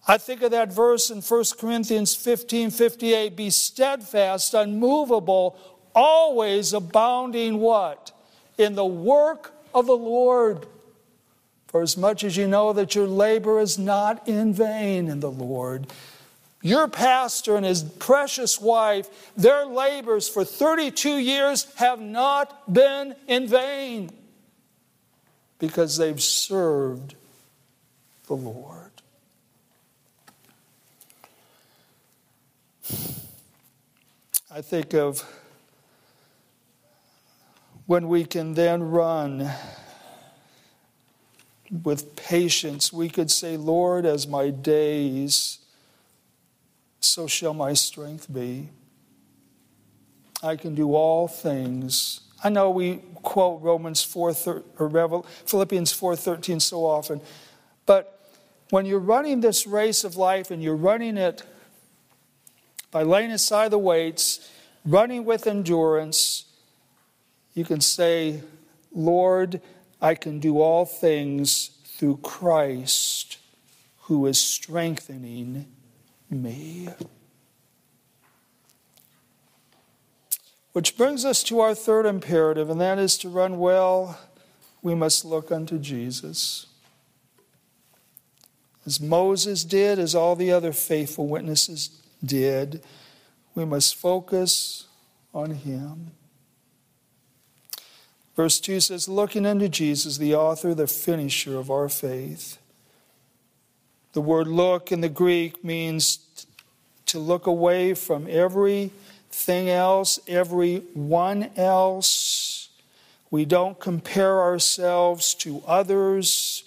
I 0.08 0.18
think 0.18 0.42
of 0.42 0.50
that 0.50 0.72
verse 0.72 1.10
in 1.10 1.20
1 1.20 1.44
Corinthians 1.58 2.14
15 2.14 2.70
58 2.70 3.36
be 3.36 3.50
steadfast, 3.50 4.52
unmovable, 4.54 5.56
always 5.94 6.72
abounding 6.72 7.60
what? 7.60 8.10
In 8.58 8.74
the 8.74 8.84
work 8.84 9.54
of 9.74 9.86
the 9.86 9.96
Lord. 9.96 10.66
For 11.68 11.82
as 11.82 11.96
much 11.96 12.24
as 12.24 12.36
you 12.36 12.48
know 12.48 12.72
that 12.72 12.94
your 12.94 13.06
labor 13.06 13.60
is 13.60 13.78
not 13.78 14.28
in 14.28 14.52
vain 14.52 15.08
in 15.08 15.20
the 15.20 15.30
Lord. 15.30 15.86
Your 16.62 16.87
pastor 16.87 17.57
and 17.57 17.66
his 17.66 17.83
precious 17.83 18.61
wife, 18.61 19.33
their 19.37 19.66
labors 19.66 20.29
for 20.29 20.44
32 20.44 21.18
years 21.18 21.66
have 21.75 22.01
not 22.01 22.72
been 22.72 23.16
in 23.27 23.48
vain 23.48 24.11
because 25.59 25.96
they've 25.96 26.22
served 26.22 27.16
the 28.29 28.35
Lord. 28.35 28.90
I 34.55 34.61
think 34.61 34.94
of 34.94 35.25
when 37.87 38.07
we 38.07 38.25
can 38.25 38.55
then 38.55 38.83
run 38.83 39.51
with 41.83 42.14
patience, 42.16 42.92
we 42.92 43.09
could 43.09 43.31
say, 43.31 43.57
Lord, 43.57 44.05
as 44.05 44.27
my 44.29 44.51
days, 44.51 45.59
so 47.04 47.26
shall 47.26 47.54
my 47.54 47.72
strength 47.72 48.32
be. 48.32 48.70
I 50.42 50.56
can 50.56 50.74
do 50.74 50.94
all 50.94 51.28
things. 51.28 52.20
I 52.42 52.48
know 52.48 52.70
we 52.70 52.96
quote 53.22 53.62
Romans 53.62 54.02
4 54.02 54.34
or 54.78 55.24
Philippians 55.46 55.92
4:13 55.92 56.60
so 56.60 56.84
often, 56.84 57.20
but 57.86 58.18
when 58.70 58.86
you're 58.86 58.98
running 58.98 59.40
this 59.40 59.66
race 59.66 60.02
of 60.02 60.16
life 60.16 60.50
and 60.50 60.62
you're 60.62 60.74
running 60.74 61.16
it 61.16 61.42
by 62.90 63.02
laying 63.02 63.30
aside 63.30 63.70
the 63.70 63.78
weights, 63.78 64.50
running 64.84 65.24
with 65.24 65.46
endurance, 65.46 66.46
you 67.54 67.64
can 67.64 67.80
say, 67.80 68.42
Lord, 68.92 69.60
I 70.00 70.14
can 70.14 70.40
do 70.40 70.60
all 70.60 70.84
things 70.84 71.70
through 71.84 72.18
Christ 72.18 73.38
who 74.02 74.26
is 74.26 74.38
strengthening 74.38 75.66
me. 76.33 76.88
Which 80.73 80.97
brings 80.97 81.25
us 81.25 81.42
to 81.45 81.61
our 81.61 81.75
third 81.75 82.07
imperative, 82.07 82.71
and 82.71 82.81
that 82.81 82.99
is 82.99 83.18
to 83.18 83.29
run 83.29 83.59
well, 83.59 84.18
we 84.81 84.95
must 84.95 85.25
look 85.25 85.53
unto 85.53 85.79
Jesus. 85.79 86.66
As 88.87 89.01
Moses 89.01 89.64
did, 89.64 89.99
as 89.99 90.14
all 90.14 90.35
the 90.35 90.51
other 90.51 90.73
faithful 90.73 91.29
witnesses 91.29 92.01
did, 92.25 92.83
we 93.55 93.64
must 93.64 93.95
focus 93.95 94.87
on 95.35 95.53
him. 95.53 96.12
Verse 98.35 98.59
2 98.61 98.81
says, 98.81 99.09
Looking 99.09 99.45
unto 99.45 99.68
Jesus, 99.68 100.16
the 100.18 100.35
author, 100.35 100.75
the 100.75 100.87
finisher 100.87 101.59
of 101.59 101.71
our 101.71 101.88
faith. 101.88 102.59
The 104.12 104.20
word 104.20 104.46
look 104.46 104.92
in 104.92 105.01
the 105.01 105.09
Greek 105.09 105.64
means 105.64 106.18
to 107.07 107.18
look 107.18 107.46
away 107.46 107.94
from 107.94 108.27
everything 108.29 109.70
else, 109.70 110.18
everyone 110.29 111.51
else. 111.57 112.68
We 113.31 113.46
don't 113.46 113.81
compare 113.81 114.42
ourselves 114.42 115.35
to 115.37 115.62
others. 115.66 116.64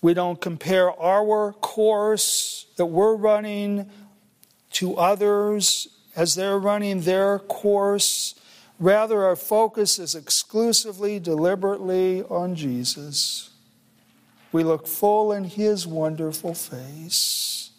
We 0.00 0.14
don't 0.14 0.40
compare 0.40 0.98
our 0.98 1.52
course 1.52 2.66
that 2.76 2.86
we're 2.86 3.16
running 3.16 3.90
to 4.72 4.96
others 4.96 5.88
as 6.16 6.34
they're 6.34 6.58
running 6.58 7.02
their 7.02 7.38
course. 7.38 8.34
Rather, 8.78 9.24
our 9.24 9.36
focus 9.36 9.98
is 9.98 10.14
exclusively, 10.14 11.18
deliberately 11.18 12.22
on 12.24 12.54
Jesus. 12.54 13.50
We 14.52 14.64
look 14.64 14.86
full 14.86 15.32
in 15.32 15.44
His 15.44 15.86
wonderful 15.86 16.54
face. 16.54 17.70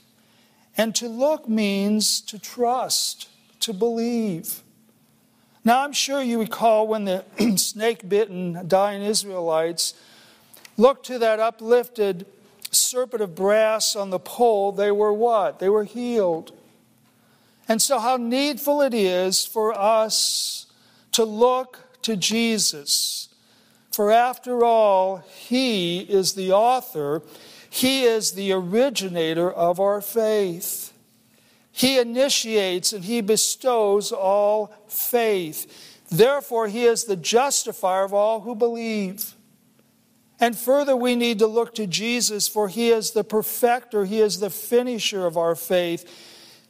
And 0.77 0.95
to 0.95 1.10
look 1.10 1.49
means 1.49 2.21
to 2.21 2.39
trust, 2.39 3.27
to 3.62 3.73
believe. 3.73 4.63
Now, 5.65 5.84
I'm 5.84 5.93
sure 5.93 6.21
you 6.21 6.39
recall 6.39 6.88
when 6.88 7.05
the 7.05 7.25
snake 7.58 8.08
bitten, 8.08 8.67
dying 8.67 9.01
Israelites 9.01 9.93
looked 10.77 11.05
to 11.08 11.19
that 11.19 11.39
uplifted 11.39 12.25
serpent 12.71 13.21
of 13.21 13.36
brass 13.36 13.95
on 13.95 14.10
the 14.10 14.19
pole, 14.19 14.71
they 14.71 14.91
were 14.91 15.13
what? 15.13 15.60
They 15.60 15.69
were 15.69 15.84
healed. 15.84 16.53
And 17.67 17.82
so, 17.82 17.99
how 17.99 18.17
needful 18.17 18.82
it 18.82 18.93
is 18.93 19.45
for 19.45 19.77
us 19.77 20.65
to 21.12 21.23
look 21.23 22.01
to 22.03 22.15
Jesus. 22.15 23.28
For 23.99 24.13
after 24.13 24.63
all, 24.63 25.17
He 25.17 25.99
is 25.99 26.33
the 26.35 26.53
author, 26.53 27.21
He 27.69 28.05
is 28.05 28.31
the 28.31 28.53
originator 28.53 29.51
of 29.51 29.77
our 29.81 29.99
faith. 29.99 30.93
He 31.73 31.99
initiates 31.99 32.93
and 32.93 33.03
He 33.03 33.19
bestows 33.19 34.13
all 34.13 34.73
faith. 34.88 36.07
Therefore, 36.09 36.69
He 36.69 36.85
is 36.85 37.03
the 37.03 37.17
justifier 37.17 38.05
of 38.05 38.13
all 38.13 38.39
who 38.39 38.55
believe. 38.55 39.33
And 40.39 40.57
further, 40.57 40.95
we 40.95 41.17
need 41.17 41.39
to 41.39 41.47
look 41.47 41.75
to 41.75 41.85
Jesus, 41.85 42.47
for 42.47 42.69
He 42.69 42.91
is 42.91 43.12
the 43.12 43.25
perfecter, 43.25 44.05
He 44.05 44.21
is 44.21 44.39
the 44.39 44.49
finisher 44.49 45.25
of 45.25 45.35
our 45.35 45.55
faith. 45.55 46.09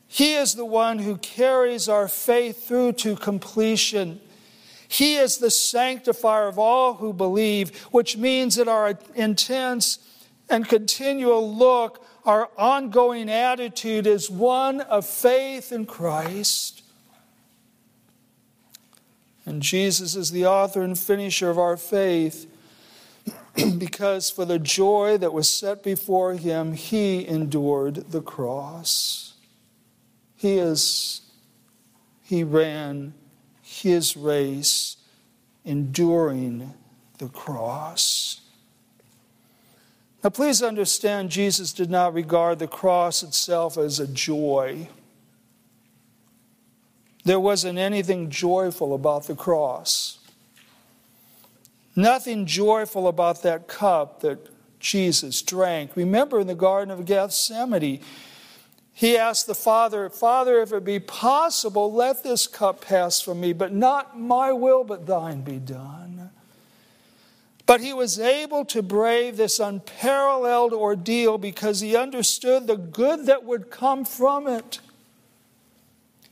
He 0.07 0.33
is 0.33 0.55
the 0.55 0.65
one 0.65 0.97
who 0.97 1.17
carries 1.17 1.87
our 1.87 2.07
faith 2.07 2.67
through 2.67 2.93
to 2.93 3.15
completion. 3.15 4.19
He 4.91 5.17
is 5.17 5.37
the 5.37 5.51
sanctifier 5.51 6.47
of 6.47 6.57
all 6.57 6.95
who 6.95 7.13
believe, 7.13 7.79
which 7.91 8.17
means 8.17 8.55
that 8.55 8.67
our 8.67 8.97
intense 9.13 9.99
and 10.49 10.67
continual 10.67 11.55
look, 11.55 12.03
our 12.25 12.49
ongoing 12.57 13.29
attitude 13.29 14.07
is 14.07 14.31
one 14.31 14.81
of 14.81 15.05
faith 15.05 15.71
in 15.71 15.85
Christ. 15.85 16.81
And 19.45 19.61
Jesus 19.61 20.15
is 20.15 20.31
the 20.31 20.47
author 20.47 20.81
and 20.81 20.97
finisher 20.97 21.51
of 21.51 21.59
our 21.59 21.77
faith 21.77 22.47
because 23.77 24.31
for 24.31 24.43
the 24.43 24.57
joy 24.57 25.19
that 25.19 25.33
was 25.33 25.47
set 25.47 25.83
before 25.83 26.33
him, 26.33 26.73
he 26.73 27.27
endured 27.27 28.11
the 28.11 28.21
cross. 28.23 29.35
He 30.35 30.57
is, 30.57 31.21
he 32.23 32.43
ran 32.43 33.13
his 33.81 34.15
race, 34.15 34.97
enduring 35.65 36.73
the 37.17 37.27
cross. 37.27 38.41
Now, 40.23 40.29
please 40.29 40.61
understand, 40.61 41.29
Jesus 41.29 41.71
did 41.71 41.89
not 41.89 42.13
regard 42.13 42.59
the 42.59 42.67
cross 42.67 43.23
itself 43.23 43.77
as 43.77 43.99
a 43.99 44.07
joy. 44.07 44.89
There 47.23 47.39
wasn't 47.39 47.77
anything 47.77 48.29
joyful 48.29 48.93
about 48.93 49.27
the 49.27 49.35
cross. 49.35 50.19
Nothing 51.95 52.45
joyful 52.45 53.07
about 53.07 53.43
that 53.43 53.67
cup 53.67 54.21
that 54.21 54.39
Jesus 54.79 55.41
drank. 55.41 55.95
Remember 55.95 56.39
in 56.39 56.47
the 56.47 56.55
Garden 56.55 56.91
of 56.91 57.05
Gethsemane, 57.05 58.01
he 58.99 59.17
asked 59.17 59.47
the 59.47 59.55
Father, 59.55 60.09
Father, 60.09 60.61
if 60.61 60.73
it 60.73 60.83
be 60.83 60.99
possible, 60.99 61.89
let 61.93 62.21
this 62.21 62.47
cup 62.47 62.81
pass 62.81 63.21
from 63.21 63.39
me, 63.39 63.53
but 63.53 63.71
not 63.71 64.19
my 64.19 64.51
will, 64.51 64.83
but 64.83 65.05
thine 65.05 65.39
be 65.39 65.57
done. 65.57 66.31
But 67.65 67.79
he 67.79 67.93
was 67.93 68.19
able 68.19 68.65
to 68.65 68.81
brave 68.81 69.37
this 69.37 69.57
unparalleled 69.57 70.73
ordeal 70.73 71.37
because 71.37 71.79
he 71.79 71.95
understood 71.95 72.67
the 72.67 72.75
good 72.75 73.25
that 73.27 73.45
would 73.45 73.71
come 73.71 74.03
from 74.03 74.47
it. 74.47 74.81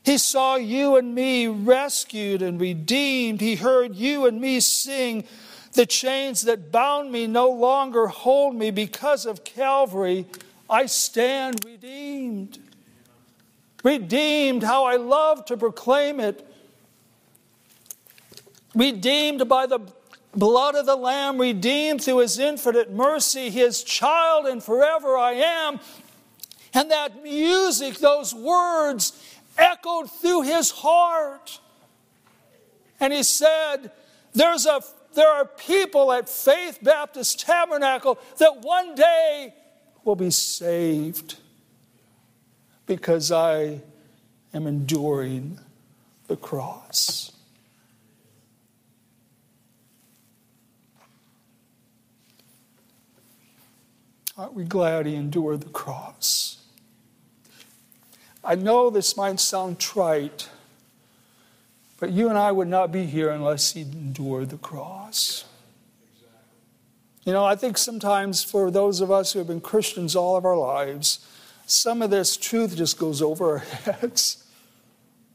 He 0.04 0.18
saw 0.18 0.58
you 0.58 0.98
and 0.98 1.16
me 1.16 1.48
rescued 1.48 2.42
and 2.42 2.60
redeemed. 2.60 3.40
He 3.40 3.56
heard 3.56 3.96
you 3.96 4.26
and 4.26 4.42
me 4.42 4.60
sing, 4.60 5.24
The 5.72 5.86
chains 5.86 6.42
that 6.42 6.70
bound 6.70 7.14
me 7.14 7.28
no 7.28 7.50
longer 7.50 8.08
hold 8.08 8.58
me 8.58 8.72
because 8.72 9.26
of 9.26 9.46
Calvary. 9.46 10.26
I 10.70 10.86
stand 10.88 11.64
redeemed. 11.64 12.60
Redeemed, 13.88 14.64
how 14.64 14.84
I 14.84 14.98
love 14.98 15.46
to 15.46 15.56
proclaim 15.56 16.20
it. 16.20 16.46
Redeemed 18.76 19.48
by 19.48 19.66
the 19.66 19.80
blood 20.36 20.76
of 20.76 20.86
the 20.86 20.98
Lamb, 20.98 21.40
redeemed 21.40 22.04
through 22.04 22.18
His 22.18 22.38
infinite 22.38 22.92
mercy, 22.92 23.50
His 23.50 23.84
child, 23.84 24.46
and 24.46 24.62
forever 24.62 25.18
I 25.18 25.36
am. 25.36 25.80
And 26.74 26.92
that 26.92 27.24
music, 27.24 28.00
those 28.00 28.36
words, 28.36 29.24
echoed 29.58 30.12
through 30.12 30.42
his 30.42 30.70
heart. 30.70 31.62
And 33.00 33.14
he 33.14 33.24
said, 33.24 33.92
There's 34.34 34.66
a 34.66 34.82
there 35.14 35.32
are 35.32 35.46
people 35.46 36.12
at 36.12 36.28
Faith 36.28 36.80
Baptist 36.84 37.40
Tabernacle 37.40 38.20
that 38.38 38.62
one 38.62 38.96
day 38.96 39.56
will 40.04 40.18
be 40.18 40.30
saved 40.30 41.38
because 42.88 43.32
I 43.32 43.82
am 44.54 44.66
enduring 44.66 45.60
the 46.28 46.38
cross. 46.38 47.32
Aren't 54.38 54.54
we 54.54 54.64
glad 54.64 55.06
he 55.06 55.16
endured 55.16 55.62
the 55.62 55.70
cross? 55.70 56.60
I 58.44 58.56
know 58.56 58.90
this 58.90 59.18
might 59.18 59.40
sound 59.40 59.80
trite, 59.80 60.48
but 62.00 62.12
you 62.12 62.30
and 62.30 62.38
I 62.38 62.52
would 62.52 62.68
not 62.68 62.92
be 62.92 63.06
here 63.06 63.30
unless 63.30 63.74
he 63.74 63.82
endured 63.82 64.50
the 64.52 64.58
cross. 64.58 65.44
You 67.26 67.34
know, 67.34 67.44
I 67.44 67.56
think 67.56 67.78
sometimes 67.78 68.44
for 68.44 68.72
those 68.72 69.02
of 69.02 69.12
us 69.12 69.34
who 69.34 69.40
have 69.40 69.50
been 69.50 69.60
Christians 69.60 70.16
all 70.16 70.38
of 70.38 70.46
our 70.46 70.56
lives, 70.56 71.28
some 71.68 72.02
of 72.02 72.10
this 72.10 72.38
truth 72.38 72.76
just 72.76 72.98
goes 72.98 73.22
over 73.22 73.52
our 73.52 73.58
heads. 73.60 74.46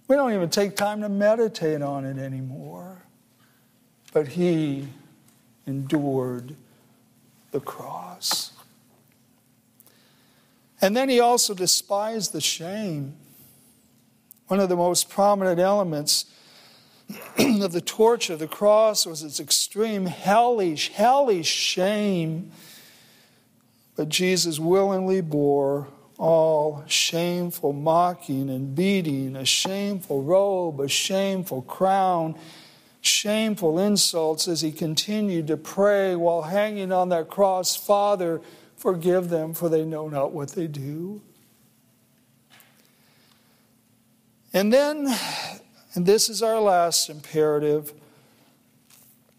We 0.08 0.16
don't 0.16 0.32
even 0.32 0.48
take 0.48 0.76
time 0.76 1.02
to 1.02 1.08
meditate 1.08 1.82
on 1.82 2.04
it 2.04 2.18
anymore. 2.18 3.02
But 4.12 4.28
he 4.28 4.88
endured 5.66 6.56
the 7.50 7.60
cross. 7.60 8.52
And 10.80 10.96
then 10.96 11.08
he 11.08 11.20
also 11.20 11.54
despised 11.54 12.32
the 12.32 12.40
shame. 12.40 13.14
One 14.48 14.58
of 14.58 14.68
the 14.68 14.76
most 14.76 15.08
prominent 15.08 15.60
elements 15.60 16.24
of 17.38 17.72
the 17.72 17.80
torture 17.80 18.32
of 18.32 18.38
the 18.38 18.48
cross 18.48 19.06
was 19.06 19.22
its 19.22 19.38
extreme 19.38 20.06
hellish, 20.06 20.90
hellish 20.90 21.46
shame. 21.46 22.50
But 23.96 24.08
Jesus 24.08 24.58
willingly 24.58 25.20
bore 25.20 25.88
all 26.18 26.84
shameful 26.86 27.72
mocking 27.72 28.50
and 28.50 28.74
beating, 28.74 29.36
a 29.36 29.44
shameful 29.44 30.22
robe, 30.22 30.80
a 30.80 30.88
shameful 30.88 31.62
crown, 31.62 32.38
shameful 33.00 33.78
insults 33.78 34.46
as 34.46 34.60
he 34.60 34.72
continued 34.72 35.46
to 35.48 35.56
pray 35.56 36.14
while 36.14 36.42
hanging 36.42 36.92
on 36.92 37.08
that 37.08 37.28
cross 37.28 37.74
Father, 37.74 38.40
Forgive 38.82 39.28
them, 39.28 39.54
for 39.54 39.68
they 39.68 39.84
know 39.84 40.08
not 40.08 40.32
what 40.32 40.48
they 40.56 40.66
do. 40.66 41.20
And 44.52 44.72
then, 44.72 45.06
and 45.94 46.04
this 46.04 46.28
is 46.28 46.42
our 46.42 46.58
last 46.58 47.08
imperative, 47.08 47.92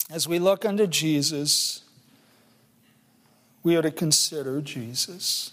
as 0.10 0.30
we 0.30 0.40
look 0.40 0.64
unto 0.64 0.88
Jesus, 0.88 1.82
we 3.64 3.76
are 3.76 3.82
to 3.82 3.92
consider 3.92 4.62
Jesus. 4.62 5.52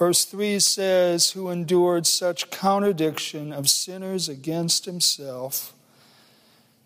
Verse 0.00 0.24
3 0.24 0.58
says, 0.60 1.32
Who 1.32 1.50
endured 1.50 2.06
such 2.06 2.50
contradiction 2.50 3.52
of 3.52 3.68
sinners 3.68 4.30
against 4.30 4.86
himself. 4.86 5.74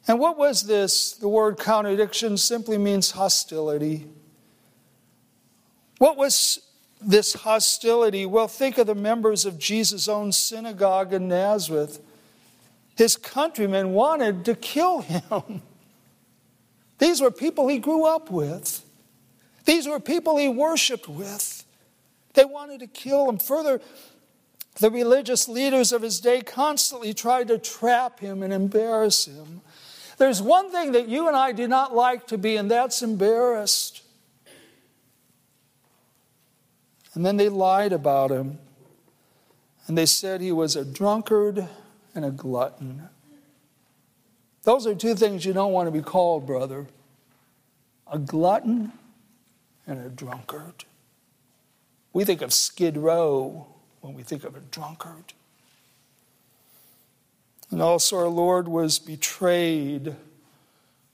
And 0.08 0.18
what 0.18 0.36
was 0.36 0.64
this? 0.64 1.12
The 1.12 1.28
word 1.28 1.56
contradiction 1.56 2.36
simply 2.36 2.76
means 2.76 3.12
hostility. 3.12 4.08
What 5.98 6.16
was 6.16 6.58
this 7.00 7.34
hostility? 7.34 8.26
Well, 8.26 8.48
think 8.48 8.78
of 8.78 8.88
the 8.88 8.96
members 8.96 9.46
of 9.46 9.60
Jesus' 9.60 10.08
own 10.08 10.32
synagogue 10.32 11.12
in 11.12 11.28
Nazareth. 11.28 12.00
His 12.96 13.16
countrymen 13.16 13.92
wanted 13.92 14.44
to 14.46 14.56
kill 14.56 15.02
him. 15.02 15.62
These 16.98 17.20
were 17.20 17.30
people 17.30 17.68
he 17.68 17.78
grew 17.78 18.06
up 18.06 18.28
with, 18.28 18.84
these 19.66 19.86
were 19.86 20.00
people 20.00 20.36
he 20.36 20.48
worshiped 20.48 21.08
with. 21.08 21.53
They 22.34 22.44
wanted 22.44 22.80
to 22.80 22.86
kill 22.86 23.28
him. 23.28 23.38
Further, 23.38 23.80
the 24.78 24.90
religious 24.90 25.48
leaders 25.48 25.92
of 25.92 26.02
his 26.02 26.20
day 26.20 26.42
constantly 26.42 27.14
tried 27.14 27.48
to 27.48 27.58
trap 27.58 28.20
him 28.20 28.42
and 28.42 28.52
embarrass 28.52 29.26
him. 29.26 29.62
There's 30.18 30.42
one 30.42 30.70
thing 30.70 30.92
that 30.92 31.08
you 31.08 31.26
and 31.28 31.36
I 31.36 31.52
do 31.52 31.66
not 31.66 31.94
like 31.94 32.26
to 32.28 32.38
be, 32.38 32.56
and 32.56 32.70
that's 32.70 33.02
embarrassed. 33.02 34.02
And 37.14 37.24
then 37.24 37.36
they 37.36 37.48
lied 37.48 37.92
about 37.92 38.30
him. 38.30 38.58
And 39.86 39.98
they 39.98 40.06
said 40.06 40.40
he 40.40 40.52
was 40.52 40.76
a 40.76 40.84
drunkard 40.84 41.68
and 42.14 42.24
a 42.24 42.30
glutton. 42.30 43.08
Those 44.62 44.86
are 44.86 44.94
two 44.94 45.14
things 45.14 45.44
you 45.44 45.52
don't 45.52 45.72
want 45.72 45.86
to 45.86 45.90
be 45.90 46.02
called, 46.02 46.46
brother 46.46 46.86
a 48.06 48.18
glutton 48.18 48.92
and 49.86 50.06
a 50.06 50.08
drunkard. 50.08 50.84
We 52.14 52.24
think 52.24 52.42
of 52.42 52.52
Skid 52.52 52.96
Row 52.96 53.66
when 54.00 54.14
we 54.14 54.22
think 54.22 54.44
of 54.44 54.54
a 54.54 54.60
drunkard. 54.60 55.34
And 57.70 57.82
also, 57.82 58.16
our 58.16 58.28
Lord 58.28 58.68
was 58.68 59.00
betrayed 59.00 60.14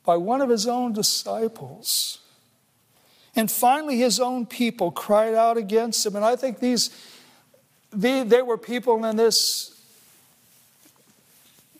by 0.04 0.18
one 0.18 0.42
of 0.42 0.50
his 0.50 0.66
own 0.66 0.92
disciples. 0.92 2.18
And 3.34 3.50
finally, 3.50 3.96
his 3.96 4.20
own 4.20 4.44
people 4.44 4.90
cried 4.90 5.34
out 5.34 5.56
against 5.56 6.04
him. 6.04 6.16
And 6.16 6.24
I 6.24 6.36
think 6.36 6.58
these, 6.58 6.90
they, 7.90 8.22
they 8.22 8.42
were 8.42 8.58
people 8.58 9.02
in 9.06 9.16
this 9.16 9.80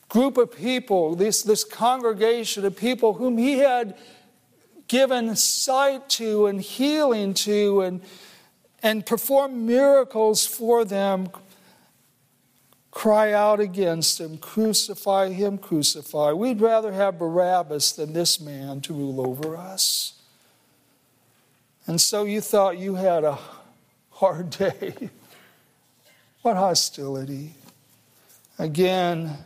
group 0.09 0.37
of 0.37 0.55
people, 0.55 1.13
this, 1.13 1.43
this 1.43 1.63
congregation 1.63 2.65
of 2.65 2.75
people 2.75 3.13
whom 3.13 3.37
he 3.37 3.59
had 3.59 3.95
given 4.87 5.35
sight 5.35 6.09
to 6.09 6.47
and 6.47 6.59
healing 6.59 7.35
to 7.35 7.81
and, 7.81 8.01
and 8.83 9.05
perform 9.05 9.65
miracles 9.65 10.45
for 10.45 10.83
them, 10.83 11.29
cry 12.89 13.31
out 13.31 13.59
against 13.59 14.19
him, 14.19 14.37
crucify 14.37 15.29
him, 15.29 15.57
crucify. 15.57 16.33
We'd 16.33 16.61
rather 16.61 16.91
have 16.91 17.19
Barabbas 17.19 17.93
than 17.93 18.13
this 18.13 18.39
man 18.39 18.81
to 18.81 18.93
rule 18.93 19.25
over 19.25 19.55
us. 19.55 20.13
And 21.87 21.99
so 21.99 22.25
you 22.25 22.41
thought 22.41 22.77
you 22.77 22.95
had 22.95 23.23
a 23.23 23.39
hard 24.11 24.49
day. 24.57 25.09
what 26.41 26.55
hostility. 26.55 27.53
Again, 28.59 29.37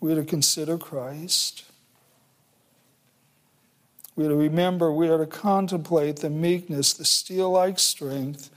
we're 0.00 0.16
to 0.16 0.24
consider 0.24 0.78
Christ. 0.78 1.64
We 4.22 4.28
are 4.28 4.30
to 4.30 4.36
remember, 4.36 4.92
we 4.92 5.08
are 5.08 5.18
to 5.18 5.26
contemplate 5.26 6.18
the 6.18 6.30
meekness, 6.30 6.92
the 6.92 7.04
steel 7.04 7.50
like 7.50 7.80
strength 7.80 8.50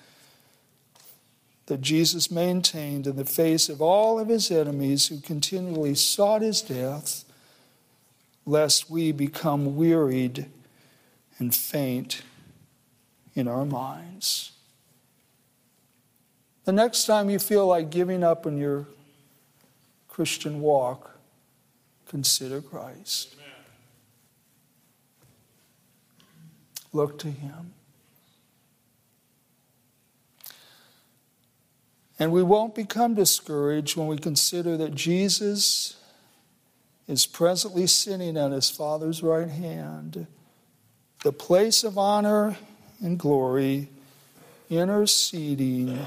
that 1.65 1.81
Jesus 1.81 2.29
maintained 2.29 3.07
in 3.07 3.15
the 3.15 3.25
face 3.25 3.67
of 3.67 3.81
all 3.81 4.19
of 4.19 4.27
his 4.27 4.51
enemies 4.51 5.07
who 5.07 5.19
continually 5.19 5.95
sought 5.95 6.43
his 6.43 6.61
death, 6.61 7.25
lest 8.45 8.91
we 8.91 9.11
become 9.11 9.75
wearied 9.75 10.45
and 11.39 11.55
faint 11.55 12.21
in 13.33 13.47
our 13.47 13.65
minds. 13.65 14.51
The 16.65 16.73
next 16.73 17.05
time 17.05 17.27
you 17.31 17.39
feel 17.39 17.65
like 17.65 17.89
giving 17.89 18.23
up 18.23 18.45
on 18.45 18.59
your 18.59 18.85
Christian 20.07 20.61
walk, 20.61 21.17
consider 22.07 22.61
Christ. 22.61 23.33
Amen. 23.33 23.44
Look 26.95 27.19
to 27.19 27.27
Him. 27.29 27.73
And 32.17 32.31
we 32.31 32.41
won't 32.41 32.73
become 32.73 33.15
discouraged 33.15 33.97
when 33.97 34.07
we 34.07 34.17
consider 34.17 34.77
that 34.77 34.95
Jesus 34.95 35.97
is 37.05 37.27
presently 37.27 37.85
sitting 37.85 38.37
at 38.37 38.53
His 38.53 38.69
Father's 38.69 39.21
right 39.21 39.49
hand 39.49 40.25
the 41.23 41.33
place 41.33 41.83
of 41.83 41.97
honor 41.97 42.55
and 43.01 43.19
glory, 43.19 43.89
interceding 44.69 45.99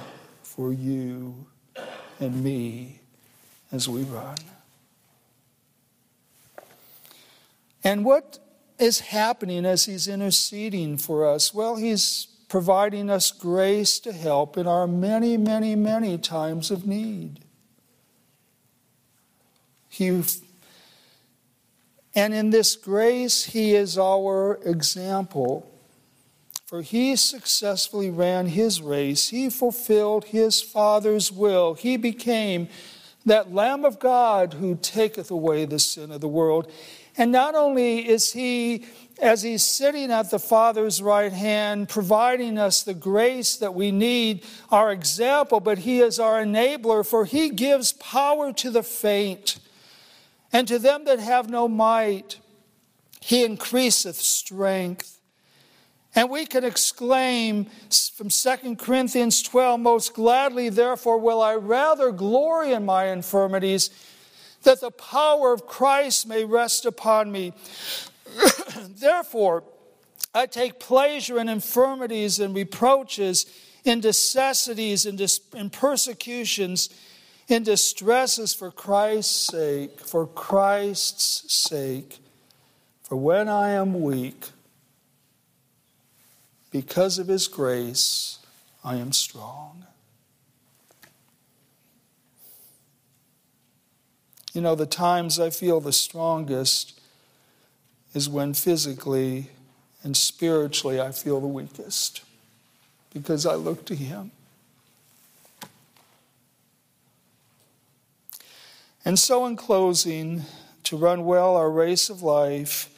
for 0.42 0.72
you 0.72 1.46
and 2.18 2.42
me 2.42 3.00
as 3.70 3.90
we 3.90 4.04
run. 4.04 4.38
And 7.84 8.06
what 8.06 8.38
is 8.78 9.00
happening 9.00 9.64
as 9.64 9.84
he's 9.84 10.08
interceding 10.08 10.96
for 10.96 11.26
us? 11.26 11.52
Well, 11.52 11.76
he's 11.76 12.28
providing 12.48 13.10
us 13.10 13.30
grace 13.30 13.98
to 14.00 14.12
help 14.12 14.56
in 14.56 14.66
our 14.66 14.86
many, 14.86 15.36
many, 15.36 15.74
many 15.74 16.16
times 16.18 16.70
of 16.70 16.86
need. 16.86 17.40
He 19.88 20.22
and 22.14 22.34
in 22.34 22.50
this 22.50 22.74
grace, 22.74 23.44
He 23.44 23.76
is 23.76 23.96
our 23.96 24.58
example. 24.64 25.70
For 26.66 26.82
He 26.82 27.14
successfully 27.14 28.10
ran 28.10 28.46
His 28.46 28.82
race, 28.82 29.28
He 29.28 29.48
fulfilled 29.48 30.26
His 30.26 30.60
Father's 30.60 31.30
will, 31.30 31.74
He 31.74 31.96
became 31.96 32.68
that 33.24 33.52
Lamb 33.52 33.84
of 33.84 33.98
God 33.98 34.54
who 34.54 34.74
taketh 34.74 35.30
away 35.30 35.64
the 35.64 35.78
sin 35.78 36.10
of 36.10 36.20
the 36.20 36.28
world. 36.28 36.72
And 37.18 37.32
not 37.32 37.56
only 37.56 38.08
is 38.08 38.32
he, 38.32 38.86
as 39.20 39.42
he's 39.42 39.64
sitting 39.64 40.12
at 40.12 40.30
the 40.30 40.38
Father's 40.38 41.02
right 41.02 41.32
hand, 41.32 41.88
providing 41.88 42.56
us 42.56 42.84
the 42.84 42.94
grace 42.94 43.56
that 43.56 43.74
we 43.74 43.90
need, 43.90 44.46
our 44.70 44.92
example, 44.92 45.58
but 45.58 45.78
he 45.78 45.98
is 45.98 46.20
our 46.20 46.40
enabler, 46.40 47.04
for 47.04 47.24
he 47.24 47.50
gives 47.50 47.92
power 47.92 48.52
to 48.52 48.70
the 48.70 48.84
faint. 48.84 49.58
And 50.52 50.68
to 50.68 50.78
them 50.78 51.04
that 51.06 51.18
have 51.18 51.50
no 51.50 51.66
might, 51.66 52.38
he 53.20 53.44
increaseth 53.44 54.16
strength. 54.16 55.18
And 56.14 56.30
we 56.30 56.46
can 56.46 56.64
exclaim 56.64 57.66
from 58.14 58.28
2 58.28 58.76
Corinthians 58.76 59.42
12 59.42 59.80
Most 59.80 60.14
gladly, 60.14 60.68
therefore, 60.68 61.18
will 61.18 61.42
I 61.42 61.56
rather 61.56 62.12
glory 62.12 62.72
in 62.72 62.84
my 62.84 63.06
infirmities, 63.06 63.90
that 64.68 64.82
the 64.82 64.90
power 64.90 65.54
of 65.54 65.66
Christ 65.66 66.28
may 66.28 66.44
rest 66.44 66.84
upon 66.84 67.32
me. 67.32 67.54
therefore, 69.00 69.64
I 70.34 70.44
take 70.44 70.78
pleasure 70.78 71.38
in 71.38 71.48
infirmities 71.48 72.38
and 72.38 72.54
reproaches, 72.54 73.46
in 73.84 74.00
necessities, 74.00 75.06
and 75.06 75.16
dis- 75.16 75.40
in 75.54 75.70
persecutions, 75.70 76.90
in 77.48 77.62
distresses 77.62 78.52
for 78.52 78.70
Christ's 78.70 79.46
sake, 79.46 80.00
for 80.00 80.26
Christ's 80.26 81.50
sake. 81.50 82.18
For 83.04 83.16
when 83.16 83.48
I 83.48 83.70
am 83.70 84.02
weak, 84.02 84.48
because 86.70 87.18
of 87.18 87.28
his 87.28 87.48
grace, 87.48 88.38
I 88.84 88.96
am 88.96 89.12
strong. 89.12 89.87
You 94.52 94.60
know, 94.60 94.74
the 94.74 94.86
times 94.86 95.38
I 95.38 95.50
feel 95.50 95.80
the 95.80 95.92
strongest 95.92 96.98
is 98.14 98.28
when 98.28 98.54
physically 98.54 99.50
and 100.02 100.16
spiritually 100.16 101.00
I 101.00 101.12
feel 101.12 101.40
the 101.40 101.46
weakest 101.46 102.22
because 103.12 103.44
I 103.46 103.54
look 103.54 103.84
to 103.86 103.94
him. 103.94 104.30
And 109.04 109.18
so, 109.18 109.46
in 109.46 109.56
closing, 109.56 110.42
to 110.84 110.96
run 110.96 111.24
well 111.24 111.56
our 111.56 111.70
race 111.70 112.10
of 112.10 112.22
life, 112.22 112.90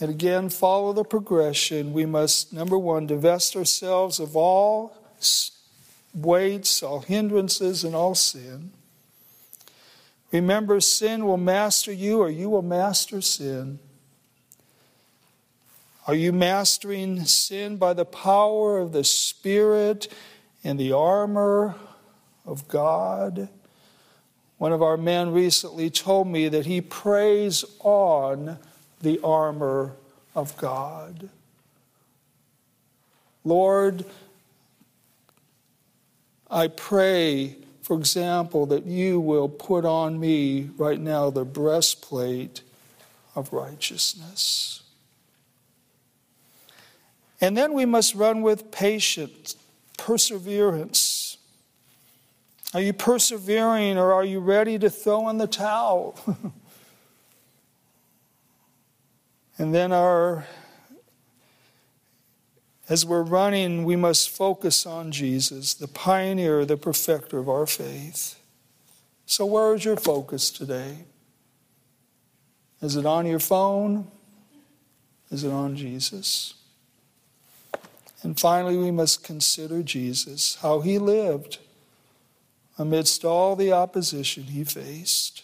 and 0.00 0.10
again, 0.10 0.48
follow 0.48 0.92
the 0.92 1.04
progression. 1.04 1.92
We 1.92 2.06
must, 2.06 2.52
number 2.52 2.78
one, 2.78 3.06
divest 3.06 3.56
ourselves 3.56 4.20
of 4.20 4.36
all 4.36 4.96
weights, 6.14 6.82
all 6.82 7.00
hindrances, 7.00 7.82
and 7.82 7.94
all 7.94 8.14
sin. 8.14 8.70
Remember, 10.30 10.80
sin 10.80 11.24
will 11.24 11.38
master 11.38 11.92
you, 11.92 12.20
or 12.20 12.28
you 12.28 12.50
will 12.50 12.62
master 12.62 13.20
sin. 13.20 13.78
Are 16.06 16.14
you 16.14 16.32
mastering 16.32 17.24
sin 17.24 17.76
by 17.76 17.92
the 17.92 18.04
power 18.04 18.78
of 18.78 18.92
the 18.92 19.04
Spirit 19.04 20.08
and 20.64 20.78
the 20.78 20.92
armor 20.92 21.74
of 22.46 22.66
God? 22.68 23.48
One 24.58 24.72
of 24.72 24.82
our 24.82 24.96
men 24.96 25.32
recently 25.32 25.88
told 25.88 26.26
me 26.26 26.48
that 26.48 26.66
he 26.66 26.80
prays 26.80 27.64
on 27.80 28.58
the 29.00 29.20
armor 29.22 29.94
of 30.34 30.56
God. 30.56 31.28
Lord, 33.44 34.04
I 36.50 36.68
pray, 36.68 37.56
for 37.88 37.96
example, 37.96 38.66
that 38.66 38.84
you 38.84 39.18
will 39.18 39.48
put 39.48 39.86
on 39.86 40.20
me 40.20 40.68
right 40.76 41.00
now 41.00 41.30
the 41.30 41.46
breastplate 41.46 42.60
of 43.34 43.50
righteousness. 43.50 44.82
And 47.40 47.56
then 47.56 47.72
we 47.72 47.86
must 47.86 48.14
run 48.14 48.42
with 48.42 48.70
patience, 48.70 49.56
perseverance. 49.96 51.38
Are 52.74 52.82
you 52.82 52.92
persevering 52.92 53.96
or 53.96 54.12
are 54.12 54.24
you 54.24 54.40
ready 54.40 54.78
to 54.80 54.90
throw 54.90 55.26
in 55.30 55.38
the 55.38 55.46
towel? 55.46 56.14
And 59.60 59.74
then 59.74 59.90
our 59.90 60.46
as 62.88 63.04
we're 63.04 63.22
running, 63.22 63.84
we 63.84 63.96
must 63.96 64.30
focus 64.30 64.86
on 64.86 65.12
Jesus, 65.12 65.74
the 65.74 65.88
pioneer, 65.88 66.64
the 66.64 66.76
perfecter 66.76 67.38
of 67.38 67.48
our 67.48 67.66
faith. 67.66 68.38
So, 69.26 69.44
where 69.44 69.74
is 69.74 69.84
your 69.84 69.96
focus 69.96 70.50
today? 70.50 71.04
Is 72.80 72.96
it 72.96 73.04
on 73.04 73.26
your 73.26 73.40
phone? 73.40 74.06
Is 75.30 75.44
it 75.44 75.52
on 75.52 75.76
Jesus? 75.76 76.54
And 78.22 78.38
finally, 78.38 78.76
we 78.76 78.90
must 78.90 79.22
consider 79.22 79.82
Jesus, 79.82 80.56
how 80.62 80.80
he 80.80 80.98
lived 80.98 81.58
amidst 82.78 83.24
all 83.24 83.54
the 83.54 83.72
opposition 83.72 84.44
he 84.44 84.64
faced 84.64 85.42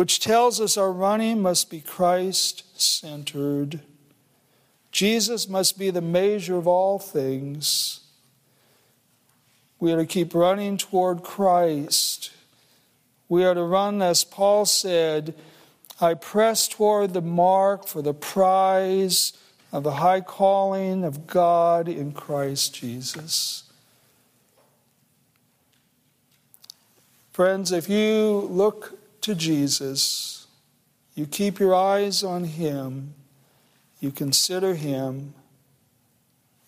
which 0.00 0.18
tells 0.18 0.62
us 0.62 0.78
our 0.78 0.90
running 0.90 1.42
must 1.42 1.68
be 1.68 1.78
Christ 1.78 2.64
centered. 2.80 3.80
Jesus 4.92 5.48
must 5.48 5.78
be 5.78 5.90
the 5.90 6.00
measure 6.00 6.56
of 6.56 6.66
all 6.66 6.98
things. 6.98 8.00
We 9.78 9.92
are 9.92 9.98
to 9.98 10.06
keep 10.06 10.34
running 10.34 10.76
toward 10.76 11.22
Christ. 11.22 12.32
We 13.28 13.44
are 13.44 13.54
to 13.54 13.62
run, 13.62 14.02
as 14.02 14.24
Paul 14.24 14.66
said, 14.66 15.34
I 16.00 16.14
press 16.14 16.66
toward 16.66 17.12
the 17.12 17.20
mark 17.20 17.86
for 17.86 18.02
the 18.02 18.14
prize 18.14 19.32
of 19.72 19.84
the 19.84 19.92
high 19.92 20.20
calling 20.20 21.04
of 21.04 21.26
God 21.26 21.88
in 21.88 22.12
Christ 22.12 22.74
Jesus. 22.74 23.64
Friends, 27.32 27.70
if 27.70 27.88
you 27.88 28.48
look 28.50 28.98
to 29.22 29.34
Jesus, 29.34 30.46
you 31.14 31.26
keep 31.26 31.58
your 31.58 31.74
eyes 31.74 32.24
on 32.24 32.44
Him, 32.44 33.14
you 34.00 34.10
consider 34.10 34.74
Him, 34.74 35.34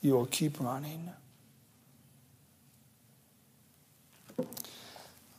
you 0.01 0.13
will 0.13 0.27
keep 0.27 0.61
running. 0.61 1.11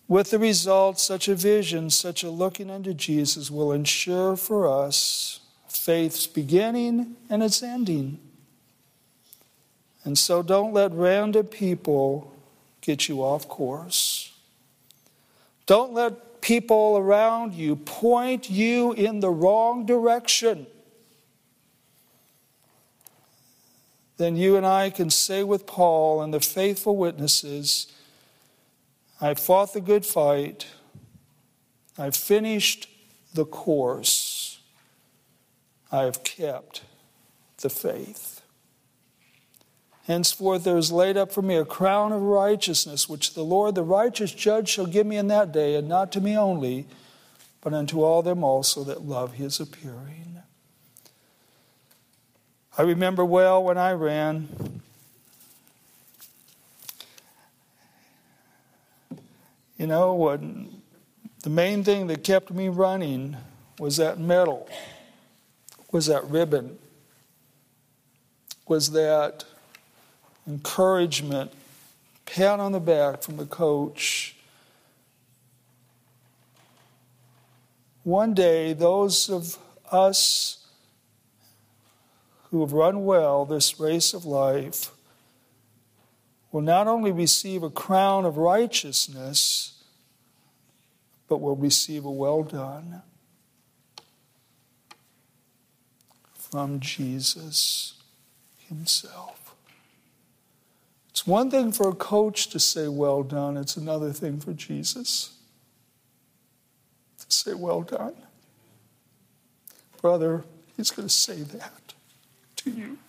With 0.07 0.31
the 0.31 0.39
result, 0.39 0.99
such 0.99 1.27
a 1.27 1.35
vision, 1.35 1.89
such 1.89 2.23
a 2.23 2.29
looking 2.29 2.69
unto 2.69 2.93
Jesus 2.93 3.49
will 3.49 3.71
ensure 3.71 4.35
for 4.35 4.67
us 4.67 5.39
faith's 5.67 6.27
beginning 6.27 7.15
and 7.29 7.41
its 7.41 7.63
ending. 7.63 8.19
And 10.03 10.17
so 10.17 10.43
don't 10.43 10.73
let 10.73 10.91
random 10.91 11.47
people 11.47 12.33
get 12.81 13.07
you 13.07 13.21
off 13.21 13.47
course. 13.47 14.33
Don't 15.65 15.93
let 15.93 16.41
people 16.41 16.97
around 16.97 17.53
you 17.53 17.75
point 17.75 18.49
you 18.49 18.91
in 18.93 19.21
the 19.21 19.29
wrong 19.29 19.85
direction, 19.85 20.67
then 24.18 24.36
you 24.36 24.55
and 24.55 24.66
I 24.66 24.89
can 24.89 25.09
say 25.09 25.43
with 25.43 25.66
Paul 25.66 26.22
and 26.22 26.34
the 26.34 26.39
faithful 26.39 26.95
witnesses, 26.95 27.91
I 29.20 29.34
fought 29.34 29.74
the 29.74 29.82
good 29.82 30.05
fight, 30.05 30.68
I 31.97 32.09
finished 32.09 32.89
the 33.34 33.45
course, 33.45 34.59
I 35.91 36.03
have 36.03 36.24
kept 36.24 36.82
the 37.57 37.70
faith. 37.70 38.41
Henceforth 40.05 40.66
there 40.66 40.78
is 40.78 40.91
laid 40.91 41.16
up 41.16 41.32
for 41.32 41.41
me 41.41 41.55
a 41.55 41.64
crown 41.64 42.11
of 42.11 42.22
righteousness, 42.22 43.07
which 43.07 43.34
the 43.34 43.43
Lord, 43.43 43.76
the 43.76 43.84
righteous 43.84 44.34
judge, 44.34 44.68
shall 44.68 44.86
give 44.86 45.07
me 45.07 45.16
in 45.16 45.28
that 45.28 45.51
day, 45.53 45.76
and 45.76 45.88
not 45.88 46.11
to 46.11 46.22
me 46.22 46.38
only, 46.38 46.88
but 47.61 47.74
unto 47.74 48.01
all 48.01 48.22
them 48.22 48.43
also 48.43 48.84
that 48.84 49.05
love 49.05 49.34
his 49.34 49.61
appearing. 49.61 50.41
I 52.76 52.82
remember 52.82 53.24
well 53.24 53.63
when 53.63 53.78
I 53.78 53.91
ran. 53.91 54.82
You 59.78 59.88
know, 59.88 60.39
the 61.43 61.49
main 61.49 61.84
thing 61.84 62.07
that 62.07 62.24
kept 62.24 62.51
me 62.51 62.69
running 62.69 63.38
was 63.78 63.97
that 63.97 64.19
medal, 64.19 64.67
was 65.91 66.07
that 66.07 66.26
ribbon, 66.26 66.80
was 68.67 68.91
that 68.91 69.45
encouragement, 70.47 71.51
pat 72.26 72.59
on 72.59 72.71
the 72.71 72.80
back 72.80 73.21
from 73.21 73.38
the 73.38 73.45
coach. 73.45 74.36
One 78.03 78.34
day, 78.34 78.74
those 78.74 79.30
of 79.30 79.57
us 79.91 80.62
who 82.53 82.61
have 82.61 82.71
run 82.71 83.03
well 83.03 83.45
this 83.45 83.79
race 83.79 84.13
of 84.13 84.25
life 84.25 84.91
will 86.51 86.61
not 86.61 86.85
only 86.85 87.11
receive 87.11 87.63
a 87.63 87.69
crown 87.71 88.25
of 88.25 88.37
righteousness, 88.37 89.83
but 91.27 91.41
will 91.41 91.55
receive 91.55 92.05
a 92.05 92.11
well 92.11 92.43
done 92.43 93.01
from 96.35 96.79
Jesus 96.79 97.95
himself. 98.69 99.55
It's 101.09 101.25
one 101.25 101.49
thing 101.49 101.71
for 101.71 101.89
a 101.89 101.95
coach 101.95 102.49
to 102.49 102.59
say, 102.59 102.87
well 102.87 103.23
done, 103.23 103.57
it's 103.57 103.77
another 103.77 104.11
thing 104.13 104.39
for 104.39 104.53
Jesus 104.53 105.35
to 107.17 107.25
say, 107.35 107.55
well 107.55 107.81
done. 107.81 108.13
Brother, 110.03 110.43
he's 110.77 110.91
going 110.91 111.07
to 111.07 111.13
say 111.13 111.37
that 111.41 111.82
you. 112.66 113.02